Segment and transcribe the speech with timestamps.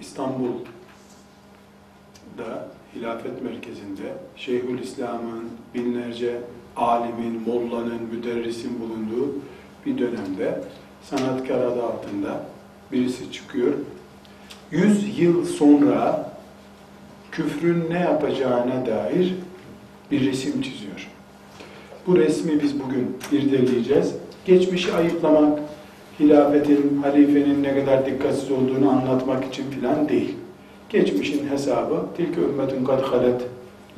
[0.00, 0.68] İstanbul'da
[2.94, 6.40] hilafet merkezinde Şeyhülislam'ın binlerce
[6.76, 9.34] alimin, mollanın, müderrisin bulunduğu
[9.86, 10.60] bir dönemde
[11.02, 12.46] sanatkar adı altında
[12.92, 13.72] birisi çıkıyor.
[14.70, 16.32] Yüz yıl sonra
[17.32, 19.34] küfrün ne yapacağına dair
[20.10, 21.08] bir resim çiziyor.
[22.06, 24.14] Bu resmi biz bugün irdeleyeceğiz.
[24.44, 25.58] Geçmişi ayıplamak,
[26.20, 30.34] hilafetin, halifenin ne kadar dikkatsiz olduğunu anlatmak için filan değil.
[30.88, 33.42] Geçmişin hesabı, tilke ümmetun kad halet,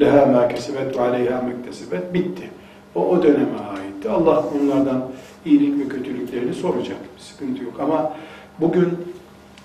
[0.01, 2.51] leha ma kesebet ve aleyha mektesebet, bitti.
[2.95, 4.11] O, o döneme aitti.
[4.11, 5.05] Allah onlardan
[5.45, 6.99] iyilik ve kötülüklerini soracak.
[7.19, 7.81] Sıkıntı yok.
[7.81, 8.13] Ama
[8.61, 8.89] bugün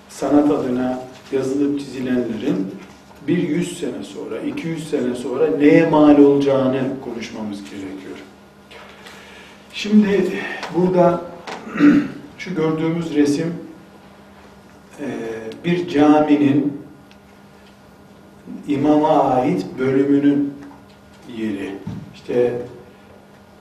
[0.08, 1.00] sanat adına
[1.32, 2.66] yazılıp çizilenlerin
[3.28, 8.18] bir yüz sene sonra, 200 sene sonra neye mal olacağını konuşmamız gerekiyor.
[9.72, 10.28] Şimdi
[10.76, 11.20] burada
[12.44, 13.54] şu gördüğümüz resim
[15.00, 15.06] e,
[15.64, 16.82] bir caminin
[18.68, 20.54] imama ait bölümünün
[21.36, 21.74] yeri.
[22.14, 22.60] İşte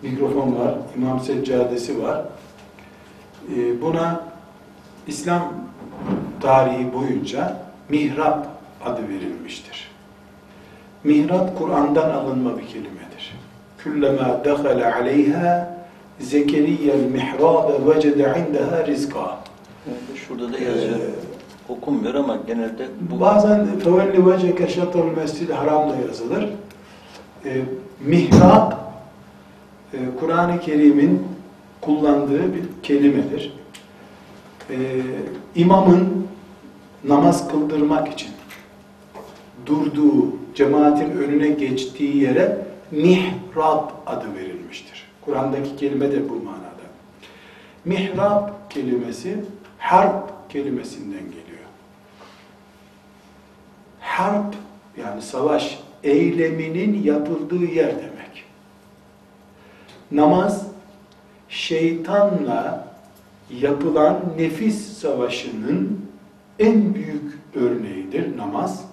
[0.01, 2.25] mikrofon var, imam seccadesi var.
[3.55, 4.23] E, buna
[5.07, 5.53] İslam
[6.41, 7.57] tarihi boyunca
[7.89, 8.47] mihrap
[8.85, 9.91] adı verilmiştir.
[11.03, 13.35] Mihrap Kur'an'dan alınma bir kelimedir.
[13.77, 15.82] Küllema dekhala aleyha
[16.23, 19.39] Zekeriyel mihrabe vecede indeha rizka.
[20.15, 20.95] Şurada da yazıyor.
[20.99, 21.33] Ee,
[21.69, 26.49] Okunmuyor ama genelde bu Bazen fevelli veceke şatrul mescid haramda yazılır.
[27.45, 27.61] Ee,
[28.05, 28.77] mihrap
[29.93, 31.21] e, Kur'an-ı Kerim'in
[31.81, 33.53] kullandığı bir kelimedir.
[34.69, 34.75] Ee,
[35.55, 36.27] imamın
[37.03, 38.29] namaz kıldırmak için
[39.65, 40.25] durduğu,
[40.55, 42.57] cemaatin önüne geçtiği yere
[42.91, 45.02] mihrap adı verilmiştir.
[45.25, 46.63] Kur'an'daki kelime de bu manada.
[47.85, 49.37] Mihrap kelimesi
[49.79, 51.43] harp kelimesinden geliyor.
[53.99, 54.55] Harp
[54.97, 58.45] yani savaş eyleminin yapıldığı yer demek.
[60.11, 60.67] Namaz
[61.49, 62.87] şeytanla
[63.49, 66.05] yapılan nefis savaşının
[66.59, 68.85] en büyük örneğidir namaz.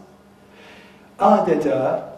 [1.18, 2.12] Adeta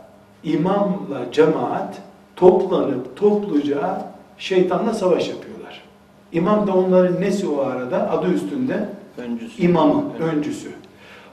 [0.44, 2.02] imamla cemaat
[2.42, 4.06] toplanıp topluca
[4.38, 5.82] şeytanla savaş yapıyorlar.
[6.32, 8.10] İmam da onların nesi o arada?
[8.10, 8.88] Adı üstünde
[9.18, 9.62] öncüsü.
[9.62, 10.34] imamı, Evet.
[10.34, 10.70] öncüsü.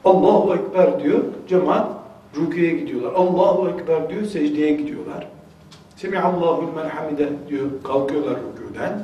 [0.06, 1.88] Allahu Ekber diyor, cemaat
[2.38, 3.14] rüküye gidiyorlar.
[3.14, 5.28] Allahu Ekber diyor, secdeye gidiyorlar.
[5.96, 9.02] Semihallahu limen hamide diyor, kalkıyorlar rüküden.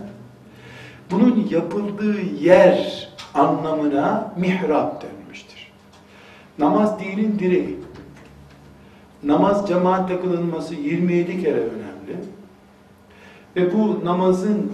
[1.11, 5.71] Bunun yapıldığı yer anlamına mihrap denmiştir.
[6.59, 7.79] Namaz dinin direği.
[9.25, 12.17] Namaz cemaatle kılınması 27 kere önemli.
[13.55, 14.71] Ve bu namazın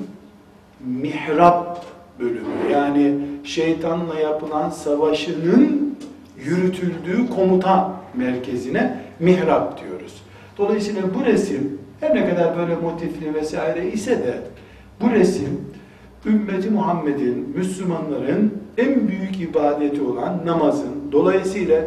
[0.86, 1.86] mihrap
[2.20, 5.98] bölümü yani şeytanla yapılan savaşının
[6.46, 10.22] yürütüldüğü komuta merkezine mihrap diyoruz.
[10.58, 14.38] Dolayısıyla bu resim her ne kadar böyle motifli vesaire ise de
[15.02, 15.62] bu resim
[16.26, 21.82] ümmeti Muhammed'in, Müslümanların en büyük ibadeti olan namazın dolayısıyla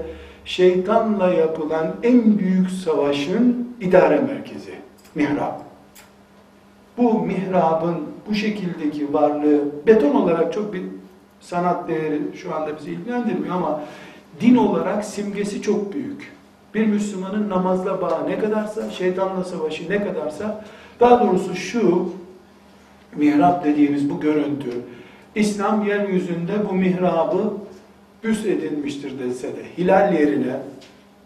[0.45, 4.75] şeytanla yapılan en büyük savaşın idare merkezi,
[5.15, 5.63] mihrap.
[6.99, 7.97] Bu mihrabın
[8.29, 10.83] bu şekildeki varlığı beton olarak çok bir
[11.41, 13.81] sanat değeri şu anda bizi ilgilendirmiyor ama
[14.41, 16.33] din olarak simgesi çok büyük.
[16.75, 20.65] Bir Müslümanın namazla bağı ne kadarsa, şeytanla savaşı ne kadarsa,
[21.01, 22.11] daha doğrusu şu
[23.17, 24.71] mihrap dediğimiz bu görüntü,
[25.35, 27.53] İslam yeryüzünde bu mihrabı
[28.25, 30.57] üst edilmiştir dese de, hilal yerine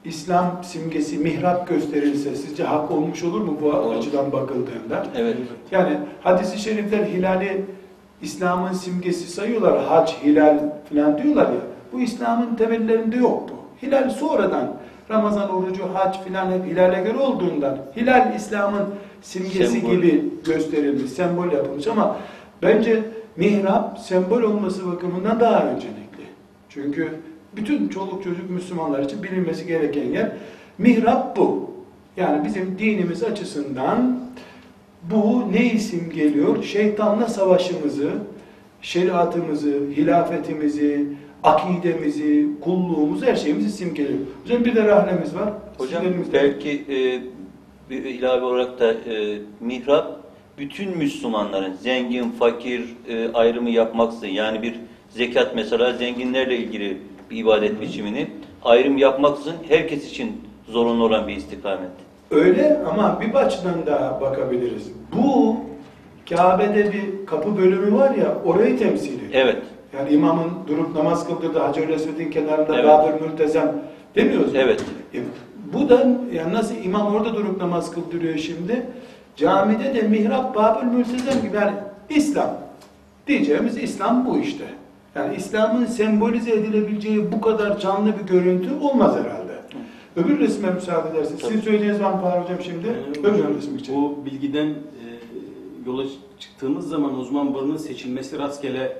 [0.05, 3.97] İslam simgesi mihrap gösterilse sizce hak olmuş olur mu bu Olur.
[3.97, 5.07] açıdan bakıldığında?
[5.17, 5.37] Evet.
[5.71, 7.65] Yani hadis-i şerifler hilali
[8.23, 9.85] İslam'ın simgesi sayıyorlar.
[9.85, 10.59] Hac, hilal
[10.95, 11.61] falan diyorlar ya.
[11.93, 13.87] Bu İslam'ın temellerinde yok bu.
[13.87, 14.75] Hilal sonradan
[15.11, 18.85] Ramazan orucu, hac filan hep hilale göre olduğundan hilal İslam'ın
[19.23, 19.91] simgesi Sembol.
[19.91, 22.17] gibi gösterilmiş, sembol yapılmış ama
[22.63, 23.03] bence
[23.37, 26.08] mihrap sembol olması bakımından daha öncelikli.
[26.69, 27.15] Çünkü
[27.57, 30.33] bütün çoluk çocuk Müslümanlar için bilinmesi gereken yer
[30.79, 31.71] mihrap bu.
[32.17, 34.21] Yani bizim dinimiz açısından
[35.11, 36.63] bu ne isim geliyor?
[36.63, 38.11] Şeytanla savaşımızı,
[38.83, 41.07] şeriatımızı, hilafetimizi,
[41.43, 44.19] akidemizi, kulluğumuzu, her şeyimizi simgeliyor.
[44.43, 45.53] Hocam bir de rahlemiz var.
[45.79, 47.21] Hocam belki e,
[47.97, 50.19] ilave olarak da e, mihrap
[50.59, 54.75] bütün Müslümanların zengin, fakir e, ayrımı yapmaksızın yani bir
[55.19, 56.99] zekat mesela zenginlerle ilgili
[57.31, 58.31] bir ibadet biçimini
[58.65, 60.33] ayrım yapmaksızın herkes için
[60.69, 61.91] zorunlu olan bir istikamet.
[62.31, 64.93] Öyle ama bir açıdan daha bakabiliriz.
[65.17, 65.57] Bu
[66.31, 69.31] Kabe'de bir kapı bölümü var ya orayı temsil ediyor.
[69.33, 69.57] Evet.
[69.97, 72.89] Yani imamın durup namaz kıldırdığı Hacer-ül Esved'in kenarında Evet.
[72.89, 73.73] Babür Mültezem
[74.15, 74.55] demiyoruz?
[74.55, 74.85] Evet.
[75.15, 75.19] E,
[75.73, 78.87] bu da yani nasıl imam orada durup namaz kıldırıyor şimdi?
[79.37, 81.73] Camide de mihrap Babül Mültezem gibi yani
[82.11, 82.51] İslam.
[83.27, 84.65] Diyeceğimiz İslam bu işte.
[85.15, 89.59] Yani İslam'ın sembolize edilebileceği bu kadar canlı bir görüntü olmaz herhalde.
[90.17, 91.41] Öbür resme müsaade ederseniz.
[91.41, 91.63] Sizin Tabii.
[91.65, 92.87] söyleyeceğiniz mı Fahri Hocam şimdi?
[92.87, 93.97] Yani Öbür hocam, resim için.
[93.97, 94.75] Bu bilgiden e,
[95.87, 96.05] yola
[96.39, 98.97] çıktığımız zaman uzman barının seçilmesi rastgele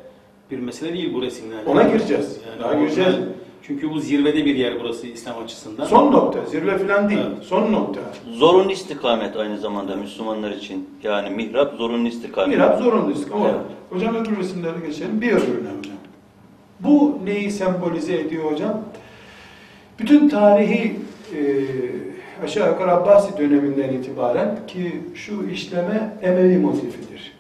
[0.51, 1.67] bir mesele değil bu resimler.
[1.67, 2.39] Ona gireceğiz.
[2.51, 3.15] Yani Daha gireceğiz.
[3.63, 5.85] Çünkü bu zirvede bir yer burası İslam açısından.
[5.85, 6.45] Son nokta.
[6.47, 7.21] Zirve falan değil.
[7.21, 7.45] Evet.
[7.45, 8.01] Son nokta.
[8.33, 10.89] Zorunlu istikamet aynı zamanda Müslümanlar için.
[11.03, 12.49] Yani mihrap zorunlu istikamet.
[12.49, 13.61] Mihrap zorunlu ama Evet.
[13.91, 15.21] hocam öbür resimlere geçelim.
[15.21, 15.98] Bir öbürüne hocam.
[16.81, 18.83] Bu neyi sembolize ediyor hocam?
[19.99, 20.97] Bütün tarihi
[21.37, 21.41] e,
[22.45, 27.39] aşağı yukarı Abbasi döneminden itibaren ki şu işleme Emevi motifidir.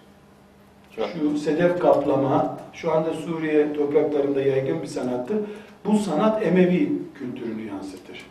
[0.96, 5.37] Şu sedef kaplama, şu anda Suriye topraklarında yaygın bir sanattır.
[5.85, 8.26] Bu sanat Emevi kültürünü yansıtır.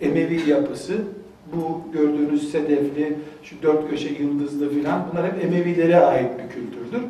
[0.00, 0.96] Emevi yapısı,
[1.54, 7.02] bu gördüğünüz sedefli, şu dört köşe yıldızlı filan bunlar hep Emevilere ait bir kültürdür.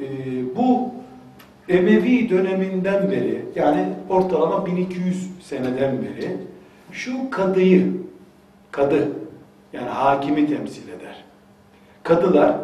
[0.00, 0.04] Ee,
[0.56, 0.90] bu
[1.70, 6.36] Emevi döneminden beri yani ortalama 1200 seneden beri
[6.92, 7.92] şu kadıyı,
[8.70, 9.08] kadı
[9.72, 11.24] yani hakimi temsil eder.
[12.02, 12.56] Kadılar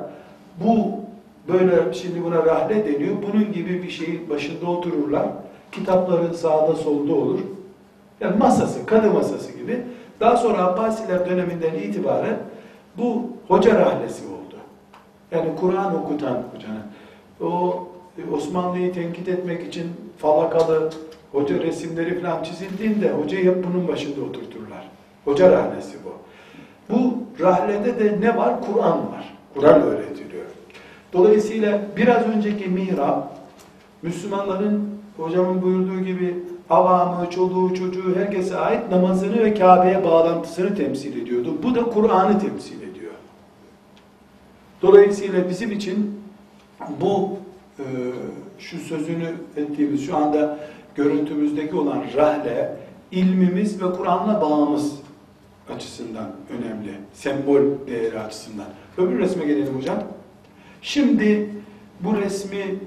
[0.64, 1.00] bu
[1.48, 3.16] böyle şimdi buna rahle deniyor.
[3.22, 5.26] Bunun gibi bir şeyin başında otururlar.
[5.72, 7.38] Kitapları sağda solda olur.
[8.20, 9.82] Yani masası, kadı masası gibi.
[10.20, 12.36] Daha sonra Abbasiler döneminden itibaren
[12.98, 14.56] bu hoca rahlesi oldu.
[15.30, 16.82] Yani Kur'an okutan hocanın.
[17.40, 17.82] O
[18.32, 19.86] Osmanlı'yı tenkit etmek için
[20.18, 20.90] falakalı
[21.32, 24.88] hoca resimleri falan çizildiğinde hocayı hep bunun başında oturturlar.
[25.24, 26.12] Hoca rahlesi bu.
[26.94, 28.54] Bu rahlede de ne var?
[28.60, 29.34] Kur'an var.
[29.54, 30.44] Kur'an öğretiliyor.
[31.12, 33.38] Dolayısıyla biraz önceki mihrap
[34.02, 36.34] Müslümanların hocamın buyurduğu gibi
[36.70, 41.54] avamı, çoluğu, çocuğu herkese ait namazını ve Kabe'ye bağlantısını temsil ediyordu.
[41.62, 43.12] Bu da Kur'an'ı temsil ediyor.
[44.82, 46.20] Dolayısıyla bizim için
[47.00, 47.30] bu
[47.78, 47.84] e,
[48.58, 50.58] şu sözünü ettiğimiz şu anda
[50.94, 52.76] görüntümüzdeki olan rahle
[53.12, 54.92] ilmimiz ve Kur'an'la bağımız
[55.74, 56.90] açısından önemli.
[57.12, 58.66] Sembol değeri açısından.
[58.98, 60.02] Öbür resme gelelim hocam.
[60.82, 61.50] Şimdi
[62.00, 62.78] bu resmi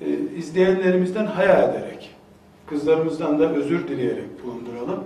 [0.00, 2.10] e, izleyenlerimizden hayal ederek,
[2.66, 5.04] kızlarımızdan da özür dileyerek bulunduralım.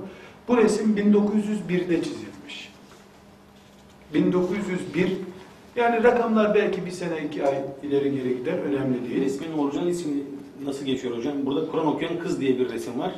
[0.49, 2.73] Bu resim 1901'de çizilmiş.
[4.15, 5.13] 1901
[5.77, 9.25] yani rakamlar belki bir sene iki ay ileri geri gider önemli değil.
[9.25, 10.13] Resmin orijinal ismi
[10.65, 11.47] nasıl geçiyor hocam?
[11.47, 13.15] Burada Kur'an okuyan kız diye bir resim var.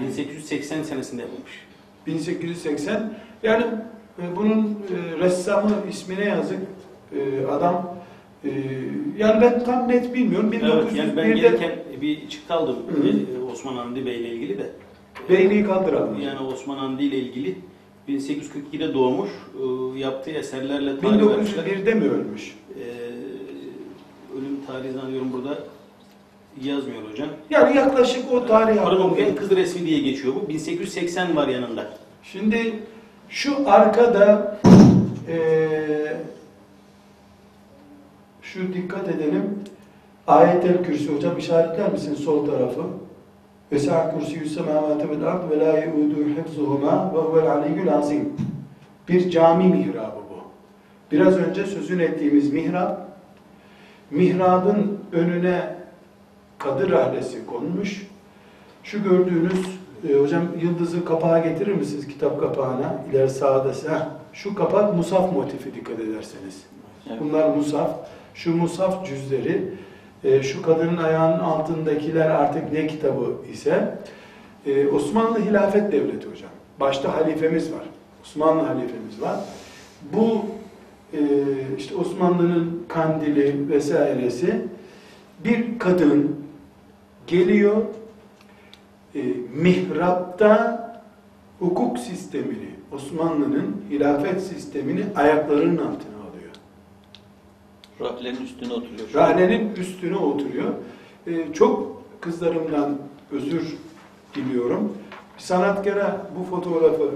[0.00, 1.52] 1880 senesinde yapılmış.
[2.06, 3.64] 1880 yani
[4.18, 6.58] e, bunun e, ressamı ismine yazık
[7.12, 7.96] e, adam
[8.44, 8.50] e,
[9.18, 10.50] yani ben tam net bilmiyorum.
[10.52, 14.70] Evet, yani ben 1901'de gelirken bir çıktı aldım Hı Osman Hamdi Bey ile ilgili de.
[15.28, 16.20] Beyliği kaldıralım.
[16.20, 17.54] Yani Osman Hamdi ile ilgili
[18.08, 19.30] 1842'de doğmuş,
[19.94, 21.64] e, yaptığı eserlerle tarih vermişler.
[21.64, 22.56] 1901'de mi ölmüş?
[22.74, 22.82] E,
[24.38, 25.58] ölüm tarihi zannediyorum burada
[26.62, 27.28] yazmıyor hocam.
[27.50, 29.04] Yani yaklaşık o tarih hakkında.
[29.04, 30.48] okuyan kız resmi diye geçiyor bu.
[30.48, 31.86] 1880 var yanında.
[32.22, 32.74] Şimdi
[33.28, 34.58] şu arkada
[35.28, 36.16] eee
[38.42, 39.64] şu dikkat edelim.
[40.26, 42.82] Ayetel Kürsi hocam işaretler misin sol tarafı?
[43.72, 48.32] Vel ard ve la yeudu hifzuhuma ve huvel aliyyul azim.
[49.08, 50.36] Bir cami mihrabı bu.
[51.12, 52.96] Biraz önce sözünü ettiğimiz mihrab,
[54.10, 55.76] mihrabın önüne
[56.58, 58.06] kadı rahlesi konmuş.
[58.82, 59.66] Şu gördüğünüz
[60.08, 62.94] e, hocam yıldızı kapağa getirir misiniz kitap kapağına?
[63.12, 63.68] İleri sağda.
[63.68, 66.62] Heh, şu kapak musaf motifi dikkat ederseniz.
[67.10, 67.20] Evet.
[67.20, 67.90] Bunlar musaf.
[68.34, 69.72] Şu musaf cüzleri,
[70.26, 73.98] e, şu kadının ayağının altındakiler artık ne kitabı ise
[74.66, 76.50] e, Osmanlı Hilafet Devleti hocam.
[76.80, 77.82] Başta halifemiz var.
[78.22, 79.40] Osmanlı halifemiz var.
[80.12, 80.44] Bu
[81.12, 81.18] e,
[81.78, 84.62] işte Osmanlı'nın kandili vesairesi
[85.44, 86.36] bir kadın
[87.26, 87.82] geliyor
[89.14, 89.20] e,
[89.54, 90.86] mihrapta
[91.58, 96.15] hukuk sistemini, Osmanlı'nın hilafet sistemini ayaklarının altına.
[98.00, 99.08] Rahlenin üstüne oturuyor.
[99.14, 100.72] Rahlenin üstüne oturuyor.
[101.26, 102.96] Ee, çok kızlarımdan
[103.32, 103.76] özür
[104.34, 104.92] diliyorum.
[105.36, 107.10] Bir sanatkara bu fotoğrafı,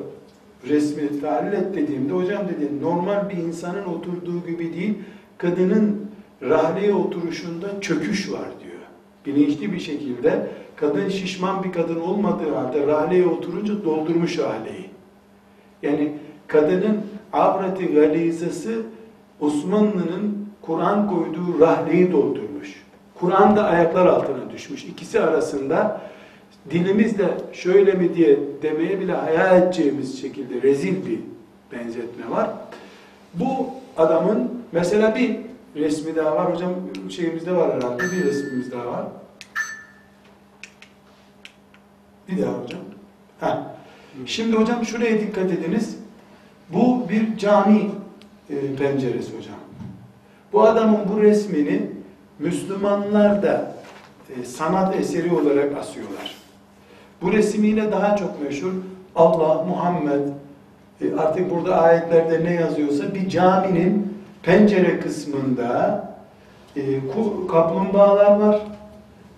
[0.68, 4.94] resmi tahlil et dediğimde hocam dedi normal bir insanın oturduğu gibi değil,
[5.38, 6.10] kadının
[6.42, 8.80] rahleye oturuşunda çöküş var diyor.
[9.26, 10.46] Bilinçli bir şekilde
[10.76, 14.90] kadın şişman bir kadın olmadığı halde rahleye oturunca doldurmuş rahleyi.
[15.82, 16.12] Yani
[16.46, 17.00] kadının
[17.32, 18.82] avreti galizası
[19.40, 20.39] Osmanlı'nın
[20.70, 22.84] Kur'an koyduğu rahleyi doldurmuş.
[23.14, 24.84] Kur'an da ayaklar altına düşmüş.
[24.84, 26.00] İkisi arasında
[26.70, 31.20] dilimizde şöyle mi diye demeye bile hayal edeceğimiz şekilde rezil bir
[31.72, 32.50] benzetme var.
[33.34, 35.36] Bu adamın mesela bir
[35.76, 36.72] resmi daha var hocam
[37.10, 39.04] şeyimizde var herhalde bir resmimiz daha var.
[42.28, 42.80] Bir daha hocam.
[43.40, 43.56] Heh.
[44.26, 45.98] Şimdi hocam şuraya dikkat ediniz.
[46.68, 47.90] Bu bir cami
[48.50, 49.59] e, penceresi hocam.
[50.52, 51.90] Bu adamın bu resmini
[52.38, 53.72] Müslümanlar da
[54.36, 56.34] e, sanat eseri olarak asıyorlar.
[57.22, 58.72] Bu resim yine daha çok meşhur.
[59.16, 60.28] Allah, Muhammed,
[61.00, 66.04] e, artık burada ayetlerde ne yazıyorsa bir caminin pencere kısmında
[66.76, 66.82] e,
[67.50, 68.60] kaplumbağalar var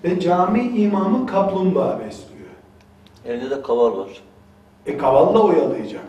[0.05, 2.49] ve cami imamı kaplumbağa besliyor.
[3.27, 4.23] Elinde de kaval var.
[4.87, 6.05] E kavalla oyalayacak.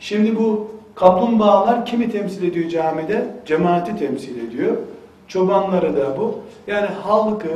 [0.00, 3.26] Şimdi bu kaplumbağalar kimi temsil ediyor camide?
[3.46, 4.76] Cemaati temsil ediyor.
[5.28, 6.40] Çobanları da bu.
[6.66, 7.50] Yani halkı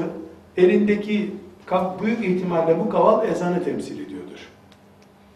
[0.57, 1.31] elindeki
[2.03, 4.49] büyük ihtimalle bu kaval ezanı temsil ediyordur.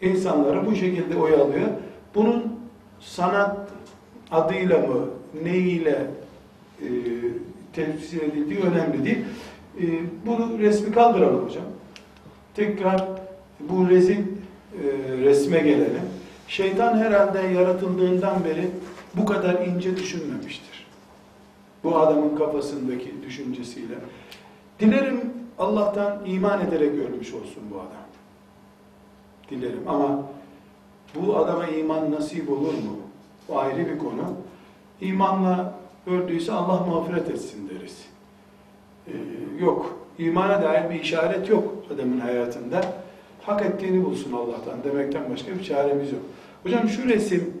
[0.01, 1.67] İnsanları bu şekilde oyalıyor.
[2.15, 2.59] Bunun
[2.99, 3.57] sanat
[4.31, 5.09] adıyla mı,
[5.43, 6.07] neyiyle
[6.81, 6.87] e,
[7.73, 9.25] temsil edildiği önemli değil.
[9.77, 9.83] E,
[10.25, 11.63] bunu resmi kaldıralım hocam.
[12.55, 13.07] Tekrar
[13.59, 14.83] bu rezil e,
[15.17, 16.12] resme gelelim.
[16.53, 18.71] Şeytan herhalde yaratıldığından beri
[19.15, 20.87] bu kadar ince düşünmemiştir.
[21.83, 23.95] Bu adamın kafasındaki düşüncesiyle.
[24.79, 28.05] Dilerim Allah'tan iman ederek ölmüş olsun bu adam.
[29.49, 30.23] Dilerim ama
[31.15, 32.97] bu adama iman nasip olur mu?
[33.49, 34.33] O ayrı bir konu.
[35.01, 35.73] İmanla
[36.07, 38.05] öldüyse Allah mağfiret etsin deriz.
[39.07, 39.11] Ee,
[39.59, 39.97] yok.
[40.17, 42.81] İmana dair bir işaret yok adamın hayatında.
[43.41, 46.21] Hak ettiğini bulsun Allah'tan demekten başka bir çaremiz yok.
[46.63, 47.53] Hocam şu resim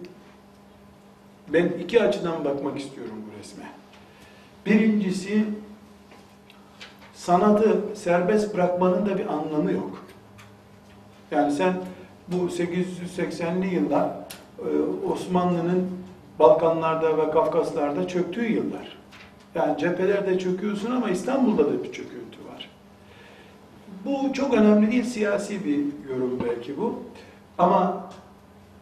[1.47, 3.63] ben iki açıdan bakmak istiyorum bu resme.
[4.65, 5.45] Birincisi
[7.13, 10.05] sanatı serbest bırakmanın da bir anlamı yok.
[11.31, 11.73] Yani sen
[12.27, 14.09] bu 880'li yıllar
[14.59, 14.67] e,
[15.11, 15.89] Osmanlı'nın
[16.39, 18.97] Balkanlarda ve Kafkaslar'da çöktüğü yıllar.
[19.55, 22.69] Yani cephelerde çöküyorsun ama İstanbul'da da bir çöküntü var.
[24.05, 25.79] Bu çok önemli değil, siyasi bir
[26.09, 27.03] yorum belki bu.
[27.57, 28.09] Ama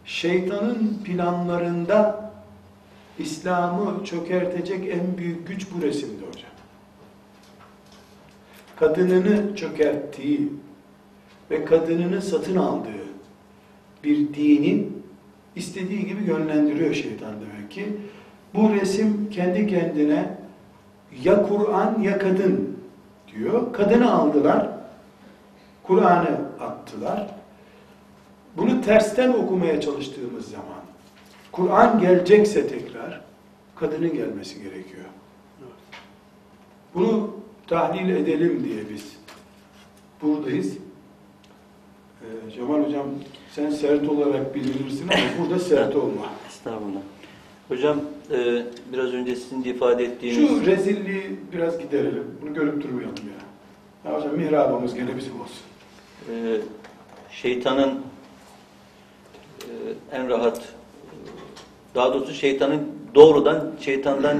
[0.05, 2.31] şeytanın planlarında
[3.19, 6.51] İslam'ı çökertecek en büyük güç bu resimde hocam.
[8.75, 10.49] Kadınını çökerttiği
[11.51, 13.01] ve kadınını satın aldığı
[14.03, 15.03] bir dinin
[15.55, 17.97] istediği gibi yönlendiriyor şeytan demek ki.
[18.53, 20.37] Bu resim kendi kendine
[21.23, 22.77] ya Kur'an ya kadın
[23.33, 23.73] diyor.
[23.73, 24.69] Kadını aldılar,
[25.83, 27.40] Kur'an'ı attılar.
[28.57, 30.81] Bunu tersten okumaya çalıştığımız zaman,
[31.51, 33.21] Kur'an gelecekse tekrar,
[33.75, 35.05] kadının gelmesi gerekiyor.
[36.95, 37.29] Bunu
[37.67, 39.17] tahlil edelim diye biz
[40.21, 40.77] buradayız.
[42.21, 43.05] Ee, Cemal Hocam
[43.55, 46.25] sen sert olarak bilinirsin ama burada sert olma.
[46.49, 47.01] Estağfurullah.
[47.67, 50.49] Hocam e, biraz önce sizin de ifade ettiğiniz...
[50.49, 52.23] Şu rezilliği biraz giderelim.
[52.41, 54.11] Bunu görüp durmayalım ya.
[54.11, 55.61] ya hocam mihrabımız gene bizim olsun.
[56.29, 56.57] Ee,
[57.31, 58.10] şeytanın e,
[60.11, 60.61] en rahat
[61.95, 62.81] daha doğrusu şeytanın
[63.15, 64.37] doğrudan şeytandan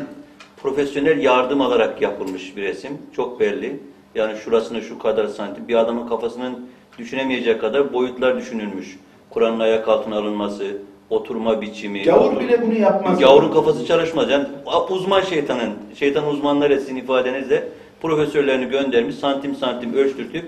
[0.58, 2.98] profesyonel yardım alarak yapılmış bir resim.
[3.16, 3.80] Çok belli.
[4.16, 5.68] Yani şurasını şu kadar santim.
[5.68, 9.00] Bir adamın kafasının düşünemeyeceği kadar boyutlar düşünülmüş.
[9.30, 10.78] Kur'an'ın ayak altına alınması,
[11.10, 12.04] oturma biçimi.
[12.04, 13.20] Gavur bile bunu yapmaz.
[13.20, 14.30] Gavurun kafası çalışmaz.
[14.30, 14.48] Yani
[14.90, 17.68] uzman şeytanın, şeytan uzmanları sizin ifadenizle
[18.02, 20.46] profesörlerini göndermiş, santim santim ölçtürtüp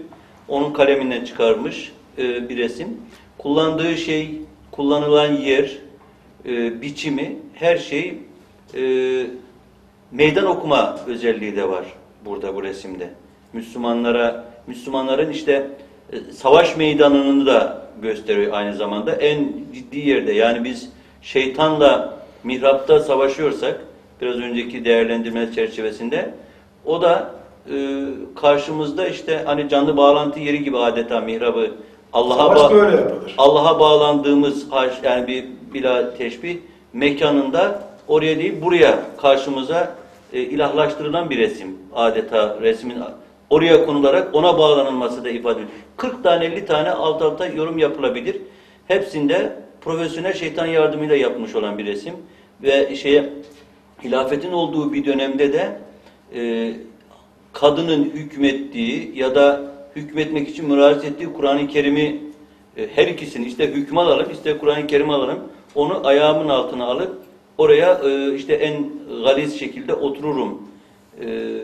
[0.48, 2.88] onun kaleminden çıkarmış e, bir resim.
[3.38, 4.42] Kullandığı şey,
[4.75, 5.77] kullanılan yer,
[6.46, 8.18] e, biçimi, her şey
[8.75, 8.82] e,
[10.12, 11.86] meydan okuma özelliği de var
[12.25, 13.10] burada bu resimde.
[13.53, 15.68] Müslümanlara, Müslümanların işte
[16.12, 19.15] e, savaş meydanını da gösteriyor aynı zamanda.
[19.15, 20.89] En ciddi yerde yani biz
[21.22, 23.82] şeytanla mihrapta savaşıyorsak
[24.22, 26.34] biraz önceki değerlendirme çerçevesinde
[26.86, 27.32] o da
[27.74, 31.72] e, karşımızda işte hani canlı bağlantı yeri gibi adeta mihrabı
[32.13, 33.36] Allah'a Savaş ba- böyle yapılır.
[33.38, 36.58] Allah'a bağlandığımız haş- yani bir bila teşbih
[36.93, 39.96] mekanında oraya değil buraya karşımıza
[40.34, 41.77] e, ilahlaştırılan bir resim.
[41.96, 42.96] Adeta resmin
[43.50, 45.70] oraya konularak ona bağlanılması da ifade edilir.
[45.98, 48.38] 40 tane 50 tane alt alta yorum yapılabilir.
[48.88, 52.13] Hepsinde profesyonel şeytan yardımıyla yapmış olan bir resim
[52.63, 53.29] ve şeye
[54.03, 55.77] hilafetin olduğu bir dönemde de
[56.36, 56.74] e,
[57.53, 59.62] kadının hükmettiği ya da
[59.95, 62.21] hükmetmek için müracaat ettiği Kur'an-ı Kerim'i
[62.77, 65.39] e, her ikisini işte hükmü alalım, işte Kur'an-ı Kerim'i alalım.
[65.75, 67.17] Onu ayağımın altına alıp
[67.57, 68.89] oraya e, işte en
[69.23, 70.62] galiz şekilde otururum.
[71.21, 71.57] E,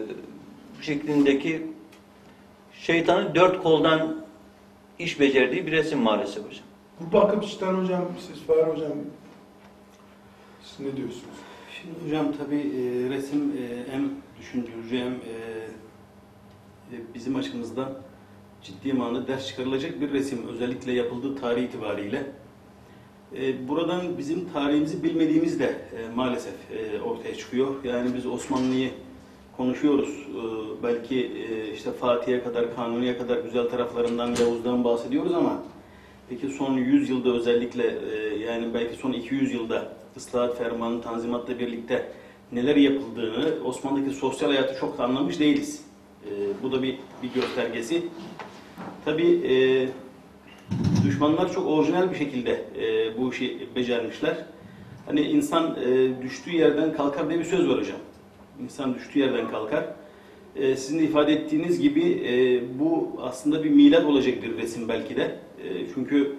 [0.79, 1.61] bu şeklindeki
[2.73, 4.15] şeytanın dört koldan
[4.99, 6.63] iş becerdiği bir resim maalesef hocam.
[6.99, 8.91] Bu bakım açıdan hocam, siz Fahri hocam,
[10.63, 11.37] siz ne diyorsunuz?
[11.81, 14.09] Şimdi hocam tabii e, resim e, hem
[14.39, 15.33] düşündürücü hem e,
[16.91, 17.89] e, bizim açımızdan
[18.63, 20.47] ciddi manada ders çıkarılacak bir resim.
[20.47, 22.25] Özellikle yapıldığı tarih itibariyle.
[23.37, 27.83] E, buradan bizim tarihimizi bilmediğimiz de e, maalesef e, ortaya çıkıyor.
[27.83, 28.89] Yani biz Osmanlı'yı
[29.57, 30.09] konuşuyoruz.
[30.09, 35.63] E, belki e, işte Fatih'e kadar, Kanuni'ye kadar güzel taraflarından, Yavuz'dan bahsediyoruz ama
[36.29, 42.11] peki son 100 yılda özellikle e, yani belki son 200 yılda ıslahat fermanı, tanzimatla birlikte
[42.51, 45.81] neler yapıldığını Osmanlı'daki sosyal hayatı çok da anlamış değiliz.
[46.25, 46.29] E,
[46.63, 48.03] bu da bir, bir göstergesi.
[49.05, 49.87] Tabii e,
[51.07, 54.35] düşmanlar çok orijinal bir şekilde e, bu işi becermişler.
[55.05, 57.97] Hani insan e, düştüğü yerden kalkar diye bir söz var hocam.
[58.63, 59.85] İnsan düştüğü yerden kalkar.
[60.55, 65.15] E, sizin de ifade ettiğiniz gibi e, bu aslında bir milat olacak bir resim belki
[65.15, 65.23] de.
[65.63, 66.35] E, çünkü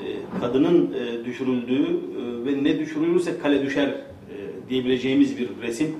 [0.00, 0.04] e,
[0.40, 3.98] kadının e, düşürüldüğü e, ve ne düşürülürse kale düşer e,
[4.68, 5.96] diyebileceğimiz bir resim.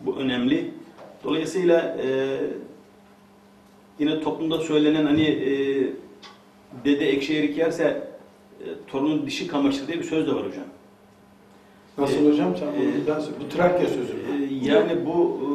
[0.00, 0.70] Bu önemli.
[1.24, 2.38] Dolayısıyla e,
[3.98, 5.50] yine toplumda söylenen hani e,
[6.84, 8.08] dede ekşi erik yerse
[8.60, 10.64] e, torunun dişi kamaşır diye bir söz de var hocam.
[11.98, 12.56] Nasıl E, hocam?
[12.56, 13.36] Sen e, bunu daha söyle.
[13.44, 14.12] Bu Trakya sözü.
[14.12, 15.46] E, yani bu e,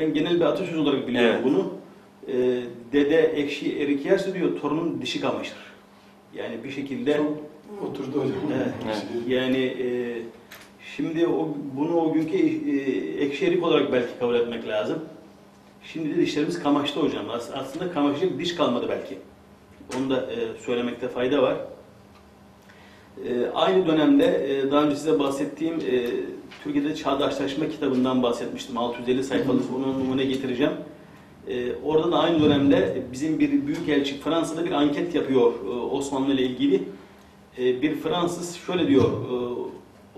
[0.00, 1.44] ben genel bir atasöz olarak biliyorum Evet.
[1.44, 1.72] bunu.
[2.28, 5.56] E, dede ekşi erik yerse diyor torunun dişi kamaşır.
[6.34, 7.42] Yani bir şekilde Çok
[7.90, 8.36] oturdu hocam.
[8.56, 8.68] Evet.
[8.86, 9.06] Evet.
[9.28, 9.86] yani e,
[10.96, 14.98] şimdi o, bunu o günkü e, ekşi erik olarak belki kabul etmek lazım.
[15.84, 17.30] Şimdi de dişlerimiz kamaştı hocam.
[17.30, 19.18] As- Aslında kamaşacak diş kalmadı belki.
[19.98, 21.56] Onu da e, söylemekte fayda var.
[23.28, 26.06] E, aynı dönemde e, daha önce size bahsettiğim e,
[26.64, 28.78] Türkiye'de Çağdaşlaşma kitabından bahsetmiştim.
[28.78, 30.72] 650 sayfalık onu numune getireceğim.
[31.48, 36.42] E, orada da aynı dönemde bizim bir büyükelçi Fransa'da bir anket yapıyor e, Osmanlı ile
[36.42, 36.82] ilgili.
[37.58, 39.62] E, bir Fransız şöyle diyor e,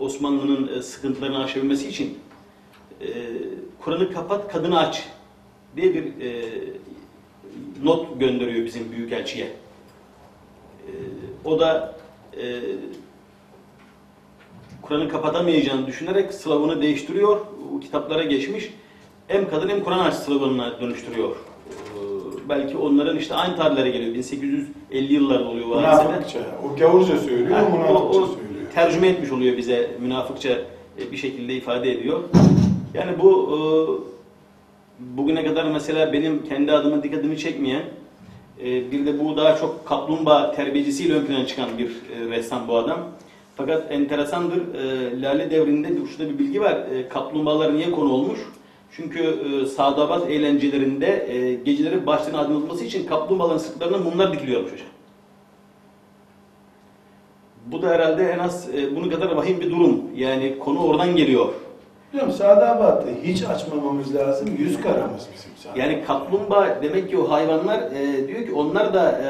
[0.03, 2.19] Osmanlı'nın e, sıkıntılarını aşabilmesi için
[3.01, 3.07] e,
[3.81, 5.09] Kur'an'ı kapat kadını aç
[5.77, 6.43] diye bir e,
[7.83, 9.47] not gönderiyor bizim büyükelçiye.
[9.47, 10.93] E,
[11.45, 11.95] o da
[12.37, 12.43] e,
[14.83, 17.41] Kur'an'ı kapatamayacağını düşünerek sloganı değiştiriyor.
[17.77, 18.75] O kitaplara geçmiş.
[19.29, 21.31] Hem kadın hem Kur'an aç sloganına dönüştürüyor.
[21.31, 21.99] E,
[22.49, 24.15] belki onların işte aynı tarihlere geliyor.
[24.15, 25.67] 1850 yıllarda oluyor.
[25.77, 26.39] Münafıkça.
[26.65, 28.71] O gavurca söylüyor, Yani o, münafıkça o söylüyor.
[28.75, 30.51] tercüme etmiş oluyor bize münafıkça
[30.99, 32.21] e, bir şekilde ifade ediyor.
[32.95, 33.59] Yani bu e,
[34.99, 37.83] bugüne kadar mesela benim kendi adıma dikkatimi çekmeyen
[38.65, 42.77] e, bir de bu daha çok kaplumbağa terbiyecisiyle ön plana çıkan bir e, ressam bu
[42.77, 42.99] adam.
[43.57, 44.75] Fakat enteresandır.
[44.75, 46.79] e, Lale devrinde bir şurada bir bilgi var.
[47.11, 48.39] Kaplumbağalar niye konu olmuş?
[48.97, 54.87] Çünkü e, Sadabat eğlencelerinde e, geceleri başlarına aydınlatılması için kaplumbağaların sırtlarına mumlar dikiliyormuş hocam.
[57.67, 60.03] Bu da herhalde en az bunun kadar vahim bir durum.
[60.17, 61.49] Yani konu oradan geliyor.
[62.15, 64.49] Hocam Sadabat'ta hiç açmamamız lazım.
[64.59, 65.79] Yüz karamız bizim Sadabat.
[65.79, 69.29] Yani kaplumbağa demek ki o hayvanlar e, diyor ki onlar da e,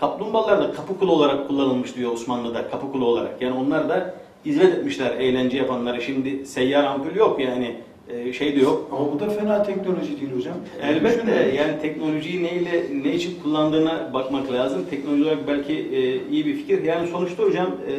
[0.00, 3.42] kaplumbağalar da kapı kulu olarak kullanılmış diyor Osmanlı'da kapı kulu olarak.
[3.42, 6.00] Yani onlar da hizmet etmişler eğlence yapanlara.
[6.00, 7.76] Şimdi seyyar ampul yok yani
[8.08, 8.88] e, şey de yok.
[8.92, 10.54] Ama bu da fena teknoloji değil hocam.
[10.82, 11.54] Elbette Düşünün.
[11.54, 14.86] yani teknolojiyi neyle ne için kullandığına bakmak lazım.
[14.90, 16.82] Teknoloji olarak belki e, iyi bir fikir.
[16.82, 17.94] Yani sonuçta hocam e,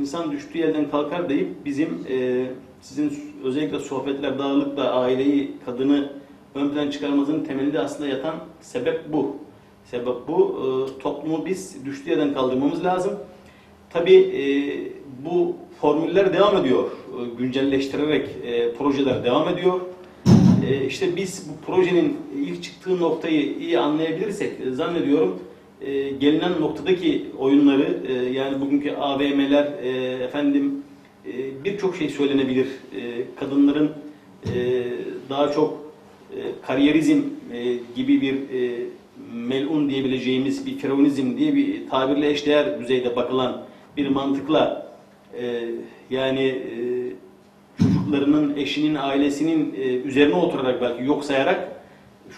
[0.00, 2.46] insan düştüğü yerden kalkar deyip bizim e,
[2.82, 3.12] sizin
[3.44, 6.12] özellikle sohbetler dağılıkla aileyi, kadını
[6.54, 9.36] ön plan çıkarmamızın temelinde aslında yatan sebep bu.
[9.84, 10.58] Sebep bu.
[10.58, 13.12] E, toplumu biz düştüğü yerden kaldırmamız lazım.
[13.90, 14.42] Tabii e,
[15.24, 16.84] bu formüller devam ediyor.
[16.84, 19.80] E, güncelleştirerek e, projeler devam ediyor.
[20.68, 25.38] E, işte biz bu projenin ilk çıktığı noktayı iyi anlayabilirsek e, zannediyorum
[25.80, 29.88] e, gelinen noktadaki oyunları e, yani bugünkü AVM'ler e,
[30.24, 30.82] efendim
[31.26, 32.66] e, birçok şey söylenebilir.
[32.66, 33.00] E,
[33.40, 33.90] kadınların
[34.46, 34.82] e,
[35.30, 35.92] daha çok
[36.36, 37.20] e, kariyerizm
[37.52, 38.86] e, gibi bir e,
[39.34, 43.64] melun diyebileceğimiz bir firavunizm diye bir tabirle eşdeğer düzeyde bakılan
[43.96, 44.92] bir mantıkla
[46.10, 46.72] yani e,
[47.78, 51.82] çocuklarının, eşinin, ailesinin üzerine oturarak belki yok sayarak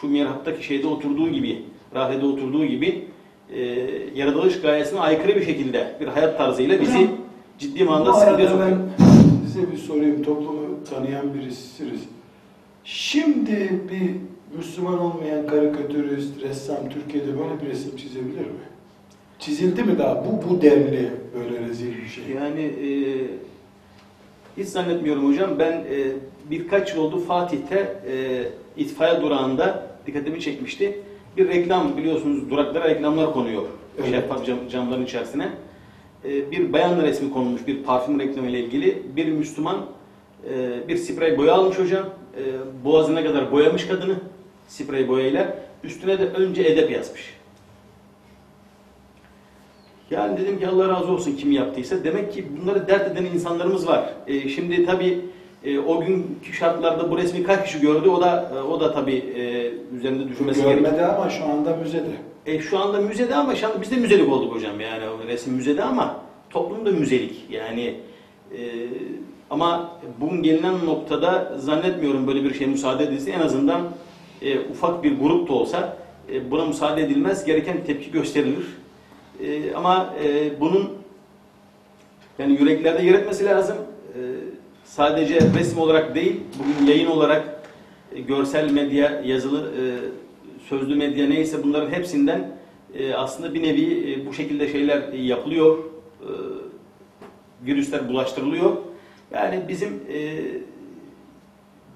[0.01, 1.63] şu mihraptaki şeyde oturduğu gibi,
[1.95, 3.05] rahede oturduğu gibi
[3.55, 3.61] e,
[4.15, 7.09] yaratılış gayesine aykırı bir şekilde bir hayat tarzıyla bizi
[7.65, 8.79] ciddi manada Bu arada ben
[9.47, 10.23] size bir sorayım.
[10.23, 12.01] Toplumu tanıyan birisiniz.
[12.85, 14.11] Şimdi bir
[14.57, 18.65] Müslüman olmayan karikatürist, ressam Türkiye'de böyle bir resim çizebilir mi?
[19.39, 20.25] Çizildi mi daha?
[20.25, 22.25] Bu, bu denli böyle rezil bir şey.
[22.37, 22.89] Yani e,
[24.57, 25.59] hiç zannetmiyorum hocam.
[25.59, 26.13] Ben e,
[26.51, 28.45] birkaç yıl oldu Fatih'te e,
[28.77, 30.99] itfaiye durağında dikkatimi çekmişti.
[31.37, 33.63] Bir reklam biliyorsunuz duraklara reklamlar konuyor.
[33.99, 34.11] Evet.
[34.11, 35.49] Şeffaf cam, camların içerisine.
[36.25, 39.03] E, bir bayan resmi konulmuş bir parfüm reklamı ile ilgili.
[39.17, 39.87] Bir Müslüman
[40.51, 42.05] e, bir sprey boya almış hocam.
[42.37, 42.43] E,
[42.85, 44.17] boğazına kadar boyamış kadını
[44.69, 45.59] sprey boyayla.
[45.85, 47.35] Üstüne de önce edep yazmış.
[50.11, 52.05] Yani dedim ki Allah razı olsun kim yaptıysa.
[52.05, 54.13] Demek ki bunları dert eden insanlarımız var.
[54.27, 55.21] E, şimdi tabii
[55.65, 59.71] e, o günkü şartlarda bu resmi kaç kişi gördü o da o da tabii e,
[59.97, 60.91] üzerinde düşünmesi gerekiyor.
[60.91, 62.34] Görmedi ama şu anda müzede.
[62.47, 65.85] E, şu anda müzede ama şu anda biz de müzelik olduk hocam yani resim müzede
[65.85, 67.95] ama toplum da müzelik yani
[68.59, 68.61] e,
[69.51, 73.81] ama bugün gelinen noktada zannetmiyorum böyle bir şey müsaade edilse en azından
[74.43, 75.97] e, ufak bir grup da olsa
[76.33, 78.67] e, buna müsaade edilmez gereken tepki gösterilir.
[79.41, 80.91] E, ama e, bunun
[82.39, 83.77] yani yüreklerde yer etmesi lazım.
[84.09, 84.21] E,
[84.85, 87.63] sadece resim olarak değil, bugün yayın olarak
[88.15, 89.83] e, görsel medya, yazılı, e,
[90.69, 92.57] sözlü medya neyse bunların hepsinden
[92.95, 95.79] e, aslında bir nevi e, bu şekilde şeyler e, yapılıyor.
[95.79, 96.29] E,
[97.67, 98.77] virüsler bulaştırılıyor.
[99.33, 100.39] Yani bizim e,